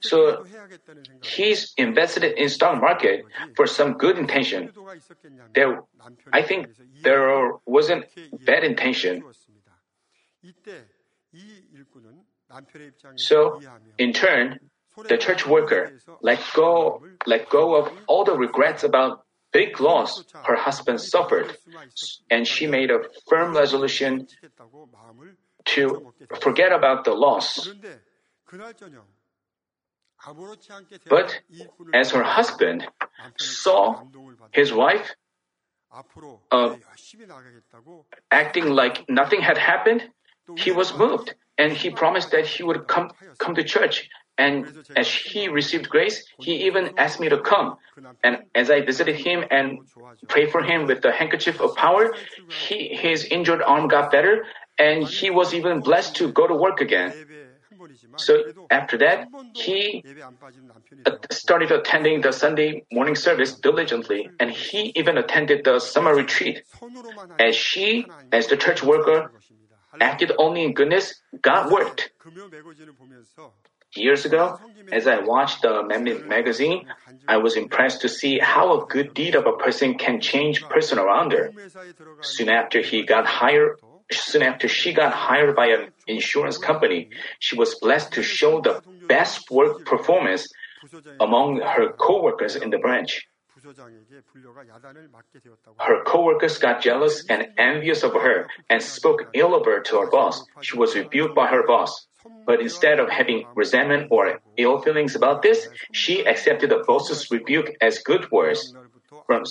so 0.00 0.44
he's 1.22 1.72
invested 1.76 2.24
in 2.24 2.48
stock 2.48 2.80
market 2.80 3.24
for 3.56 3.66
some 3.66 3.94
good 3.94 4.18
intention. 4.18 4.70
There, 5.54 5.82
I 6.32 6.42
think 6.42 6.68
there 7.02 7.52
wasn't 7.66 8.04
bad 8.44 8.62
intention. 8.62 9.24
So, 13.16 13.60
in 13.98 14.12
turn, 14.12 14.67
the 15.06 15.16
church 15.16 15.46
worker 15.46 15.92
let 16.22 16.40
go, 16.54 17.02
let 17.26 17.48
go 17.50 17.76
of 17.76 17.92
all 18.06 18.24
the 18.24 18.36
regrets 18.36 18.82
about 18.84 19.24
big 19.52 19.80
loss 19.80 20.24
her 20.44 20.56
husband 20.56 21.00
suffered, 21.00 21.56
and 22.30 22.46
she 22.46 22.66
made 22.66 22.90
a 22.90 23.00
firm 23.28 23.54
resolution 23.54 24.26
to 25.64 26.12
forget 26.40 26.72
about 26.72 27.04
the 27.04 27.12
loss. 27.12 27.68
But 31.08 31.40
as 31.94 32.10
her 32.10 32.22
husband 32.22 32.86
saw 33.36 34.02
his 34.52 34.72
wife 34.72 35.14
uh, 36.50 36.76
acting 38.30 38.70
like 38.70 39.08
nothing 39.08 39.40
had 39.40 39.58
happened, 39.58 40.02
he 40.56 40.72
was 40.72 40.96
moved 40.96 41.34
and 41.56 41.72
he 41.72 41.90
promised 41.90 42.30
that 42.30 42.46
he 42.46 42.62
would 42.62 42.86
come, 42.88 43.10
come 43.38 43.54
to 43.54 43.64
church. 43.64 44.08
And 44.38 44.84
as 44.96 45.08
he 45.12 45.48
received 45.48 45.88
grace, 45.88 46.24
he 46.38 46.66
even 46.66 46.94
asked 46.96 47.18
me 47.18 47.28
to 47.28 47.40
come. 47.40 47.76
And 48.22 48.38
as 48.54 48.70
I 48.70 48.80
visited 48.82 49.16
him 49.16 49.44
and 49.50 49.80
prayed 50.28 50.50
for 50.50 50.62
him 50.62 50.86
with 50.86 51.02
the 51.02 51.12
handkerchief 51.12 51.60
of 51.60 51.74
power, 51.74 52.14
he, 52.48 52.94
his 52.94 53.24
injured 53.24 53.62
arm 53.62 53.88
got 53.88 54.12
better 54.12 54.46
and 54.78 55.02
he 55.02 55.30
was 55.30 55.52
even 55.54 55.80
blessed 55.80 56.14
to 56.16 56.30
go 56.32 56.46
to 56.46 56.54
work 56.54 56.80
again. 56.80 57.12
So 58.16 58.42
after 58.70 58.98
that, 58.98 59.28
he 59.54 60.04
started 61.30 61.70
attending 61.70 62.20
the 62.20 62.32
Sunday 62.32 62.84
morning 62.92 63.14
service 63.14 63.54
diligently, 63.54 64.30
and 64.40 64.50
he 64.50 64.92
even 64.96 65.18
attended 65.18 65.64
the 65.64 65.78
summer 65.78 66.14
retreat. 66.14 66.62
As 67.38 67.54
she, 67.54 68.06
as 68.32 68.46
the 68.48 68.56
church 68.56 68.82
worker, 68.82 69.30
acted 70.00 70.32
only 70.38 70.64
in 70.64 70.74
goodness, 70.74 71.22
God 71.40 71.70
worked. 71.70 72.10
Years 73.94 74.24
ago, 74.24 74.58
as 74.92 75.06
I 75.06 75.20
watched 75.20 75.62
the 75.62 75.82
magazine, 76.26 76.86
I 77.26 77.38
was 77.38 77.56
impressed 77.56 78.02
to 78.02 78.08
see 78.08 78.38
how 78.38 78.80
a 78.80 78.86
good 78.86 79.14
deed 79.14 79.34
of 79.34 79.46
a 79.46 79.52
person 79.52 79.96
can 79.96 80.20
change 80.20 80.62
person 80.64 80.98
around 80.98 81.32
her. 81.32 81.50
Soon 82.20 82.48
after 82.48 82.80
he 82.80 83.04
got 83.04 83.26
hired, 83.26 83.80
soon 84.12 84.42
after 84.42 84.68
she 84.68 84.92
got 84.92 85.12
hired 85.12 85.56
by 85.56 85.66
an 85.66 85.88
insurance 86.06 86.58
company, 86.58 87.10
she 87.38 87.56
was 87.56 87.76
blessed 87.80 88.12
to 88.12 88.22
show 88.22 88.60
the 88.60 88.82
best 89.08 89.50
work 89.50 89.84
performance 89.84 90.46
among 91.20 91.60
her 91.60 91.92
co-workers 91.92 92.56
in 92.56 92.70
the 92.70 92.78
branch. 92.78 93.26
Her 95.78 96.04
co-workers 96.04 96.58
got 96.58 96.80
jealous 96.80 97.24
and 97.28 97.48
envious 97.58 98.02
of 98.04 98.12
her 98.12 98.48
and 98.70 98.82
spoke 98.82 99.24
ill 99.34 99.54
of 99.54 99.66
her 99.66 99.80
to 99.80 100.00
her 100.00 100.10
boss. 100.10 100.44
She 100.60 100.76
was 100.76 100.94
rebuked 100.94 101.34
by 101.34 101.48
her 101.48 101.66
boss. 101.66 102.06
But 102.46 102.60
instead 102.60 102.98
of 103.00 103.08
having 103.10 103.46
resentment 103.54 104.08
or 104.10 104.40
ill 104.56 104.80
feelings 104.80 105.14
about 105.14 105.42
this, 105.42 105.68
she 105.92 106.26
accepted 106.26 106.70
the 106.70 106.82
boss's 106.86 107.30
rebuke 107.30 107.70
as 107.80 107.98
good 107.98 108.30
words. 108.30 108.74
From, 109.26 109.44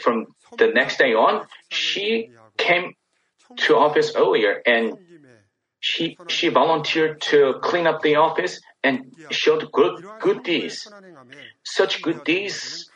from 0.00 0.26
the 0.58 0.68
next 0.68 0.98
day 0.98 1.14
on, 1.14 1.46
she 1.70 2.30
came 2.56 2.94
to 3.56 3.76
office 3.76 4.14
earlier 4.16 4.62
and 4.66 4.96
she, 5.80 6.16
she 6.28 6.48
volunteered 6.48 7.20
to 7.22 7.54
clean 7.62 7.86
up 7.86 8.02
the 8.02 8.16
office 8.16 8.60
and 8.84 9.14
showed 9.30 9.70
good, 9.72 10.04
good 10.20 10.42
deeds. 10.42 10.86
Such 11.64 12.02
good 12.02 12.24
deeds 12.24 12.90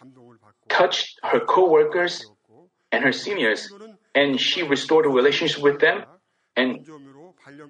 touched 0.69 1.19
her 1.23 1.41
co-workers 1.41 2.27
and 2.93 3.05
her 3.05 3.13
seniors, 3.13 3.73
and 4.15 4.41
she 4.41 4.63
restored 4.63 5.07
a 5.07 5.09
relationship 5.09 5.63
with 5.63 5.81
them. 5.81 6.05
And 6.57 6.87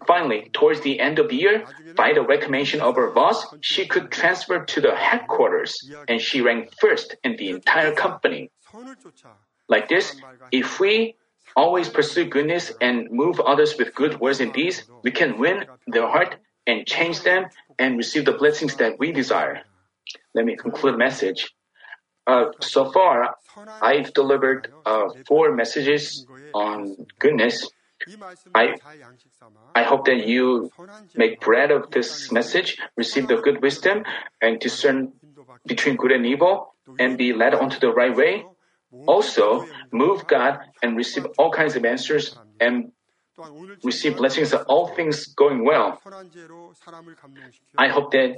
finally, 0.06 0.50
towards 0.52 0.80
the 0.80 1.00
end 1.00 1.18
of 1.18 1.28
the 1.28 1.36
year, 1.36 1.64
by 1.96 2.12
the 2.12 2.22
recommendation 2.22 2.80
of 2.80 2.96
her 2.96 3.10
boss, 3.10 3.46
she 3.60 3.86
could 3.86 4.10
transfer 4.10 4.64
to 4.64 4.80
the 4.80 4.94
headquarters, 4.94 5.76
and 6.08 6.20
she 6.20 6.40
ranked 6.40 6.74
first 6.80 7.16
in 7.24 7.36
the 7.36 7.50
entire 7.50 7.94
company. 7.94 8.50
Like 9.68 9.88
this, 9.88 10.16
if 10.52 10.80
we 10.80 11.16
always 11.56 11.88
pursue 11.88 12.24
goodness 12.24 12.72
and 12.80 13.10
move 13.10 13.40
others 13.40 13.76
with 13.78 13.94
good 13.94 14.20
words 14.20 14.40
and 14.40 14.52
deeds, 14.52 14.82
we 15.02 15.10
can 15.10 15.38
win 15.38 15.64
their 15.86 16.08
heart 16.08 16.36
and 16.66 16.86
change 16.86 17.22
them 17.22 17.46
and 17.78 17.96
receive 17.96 18.24
the 18.24 18.32
blessings 18.32 18.76
that 18.76 18.98
we 18.98 19.12
desire. 19.12 19.62
Let 20.34 20.44
me 20.44 20.56
conclude 20.56 20.94
the 20.94 20.98
message. 20.98 21.54
Uh, 22.26 22.46
so 22.60 22.90
far, 22.90 23.36
I've 23.82 24.12
delivered 24.14 24.72
uh, 24.86 25.08
four 25.26 25.54
messages 25.54 26.26
on 26.54 27.06
goodness. 27.18 27.68
I, 28.54 28.74
I 29.74 29.82
hope 29.82 30.04
that 30.06 30.26
you 30.26 30.70
make 31.14 31.40
bread 31.40 31.70
of 31.70 31.90
this 31.90 32.30
message, 32.30 32.78
receive 32.96 33.28
the 33.28 33.36
good 33.36 33.62
wisdom, 33.62 34.04
and 34.40 34.58
discern 34.60 35.12
between 35.66 35.96
good 35.96 36.12
and 36.12 36.26
evil, 36.26 36.74
and 36.98 37.16
be 37.16 37.32
led 37.32 37.54
onto 37.54 37.78
the 37.78 37.92
right 37.92 38.14
way. 38.14 38.44
Also, 39.06 39.66
move 39.90 40.26
God 40.26 40.58
and 40.82 40.96
receive 40.96 41.26
all 41.38 41.50
kinds 41.50 41.76
of 41.76 41.84
answers 41.84 42.36
and 42.60 42.92
receive 43.82 44.16
blessings 44.16 44.52
of 44.52 44.64
all 44.68 44.88
things 44.88 45.26
going 45.34 45.64
well. 45.64 46.00
I 47.76 47.88
hope 47.88 48.12
that 48.12 48.36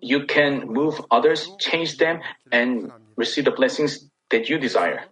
you 0.00 0.24
can 0.26 0.68
move 0.68 1.00
others, 1.10 1.50
change 1.58 1.98
them, 1.98 2.20
and 2.50 2.90
receive 3.16 3.44
the 3.44 3.50
blessings 3.50 4.08
that 4.30 4.48
you 4.48 4.58
desire. 4.58 5.04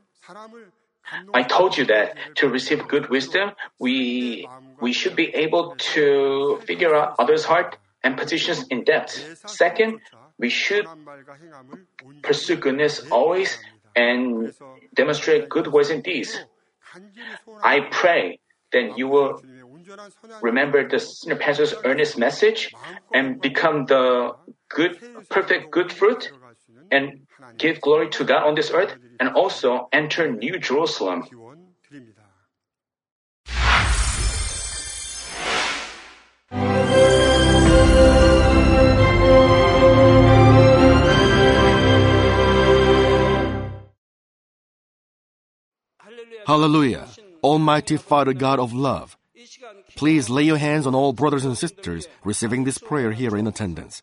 I 1.34 1.42
told 1.42 1.76
you 1.76 1.84
that 1.86 2.16
to 2.36 2.48
receive 2.48 2.88
good 2.88 3.08
wisdom, 3.08 3.52
we, 3.78 4.48
we 4.80 4.92
should 4.92 5.16
be 5.16 5.34
able 5.34 5.76
to 5.94 6.60
figure 6.66 6.94
out 6.94 7.16
others' 7.18 7.44
heart 7.44 7.78
and 8.02 8.16
positions 8.16 8.66
in 8.70 8.84
depth. 8.84 9.42
Second, 9.46 10.00
we 10.38 10.48
should 10.48 10.86
pursue 12.22 12.56
goodness 12.56 13.02
always 13.10 13.58
and 13.94 14.52
demonstrate 14.94 15.48
good 15.48 15.66
words 15.68 15.90
and 15.90 16.02
deeds. 16.02 16.38
I 17.62 17.80
pray 17.90 18.40
that 18.72 18.98
you 18.98 19.08
will 19.08 19.42
remember 20.42 20.86
the 20.88 20.98
senior 20.98 21.36
pastor's 21.36 21.74
earnest 21.84 22.18
message 22.18 22.74
and 23.14 23.40
become 23.40 23.86
the 23.86 24.32
good, 24.68 24.98
perfect 25.30 25.70
good 25.70 25.92
fruit 25.92 26.30
and 26.90 27.25
give 27.58 27.80
glory 27.80 28.08
to 28.10 28.24
God 28.24 28.46
on 28.46 28.54
this 28.54 28.70
earth 28.70 28.94
and 29.20 29.30
also 29.30 29.88
enter 29.92 30.30
New 30.30 30.58
Jerusalem. 30.58 31.24
Hallelujah. 46.46 47.08
Almighty 47.42 47.96
Father 47.96 48.32
God 48.32 48.60
of 48.60 48.72
love, 48.72 49.16
please 49.96 50.30
lay 50.30 50.44
your 50.44 50.58
hands 50.58 50.86
on 50.86 50.94
all 50.94 51.12
brothers 51.12 51.44
and 51.44 51.58
sisters 51.58 52.06
receiving 52.24 52.62
this 52.64 52.78
prayer 52.78 53.10
here 53.12 53.36
in 53.36 53.46
attendance. 53.48 54.02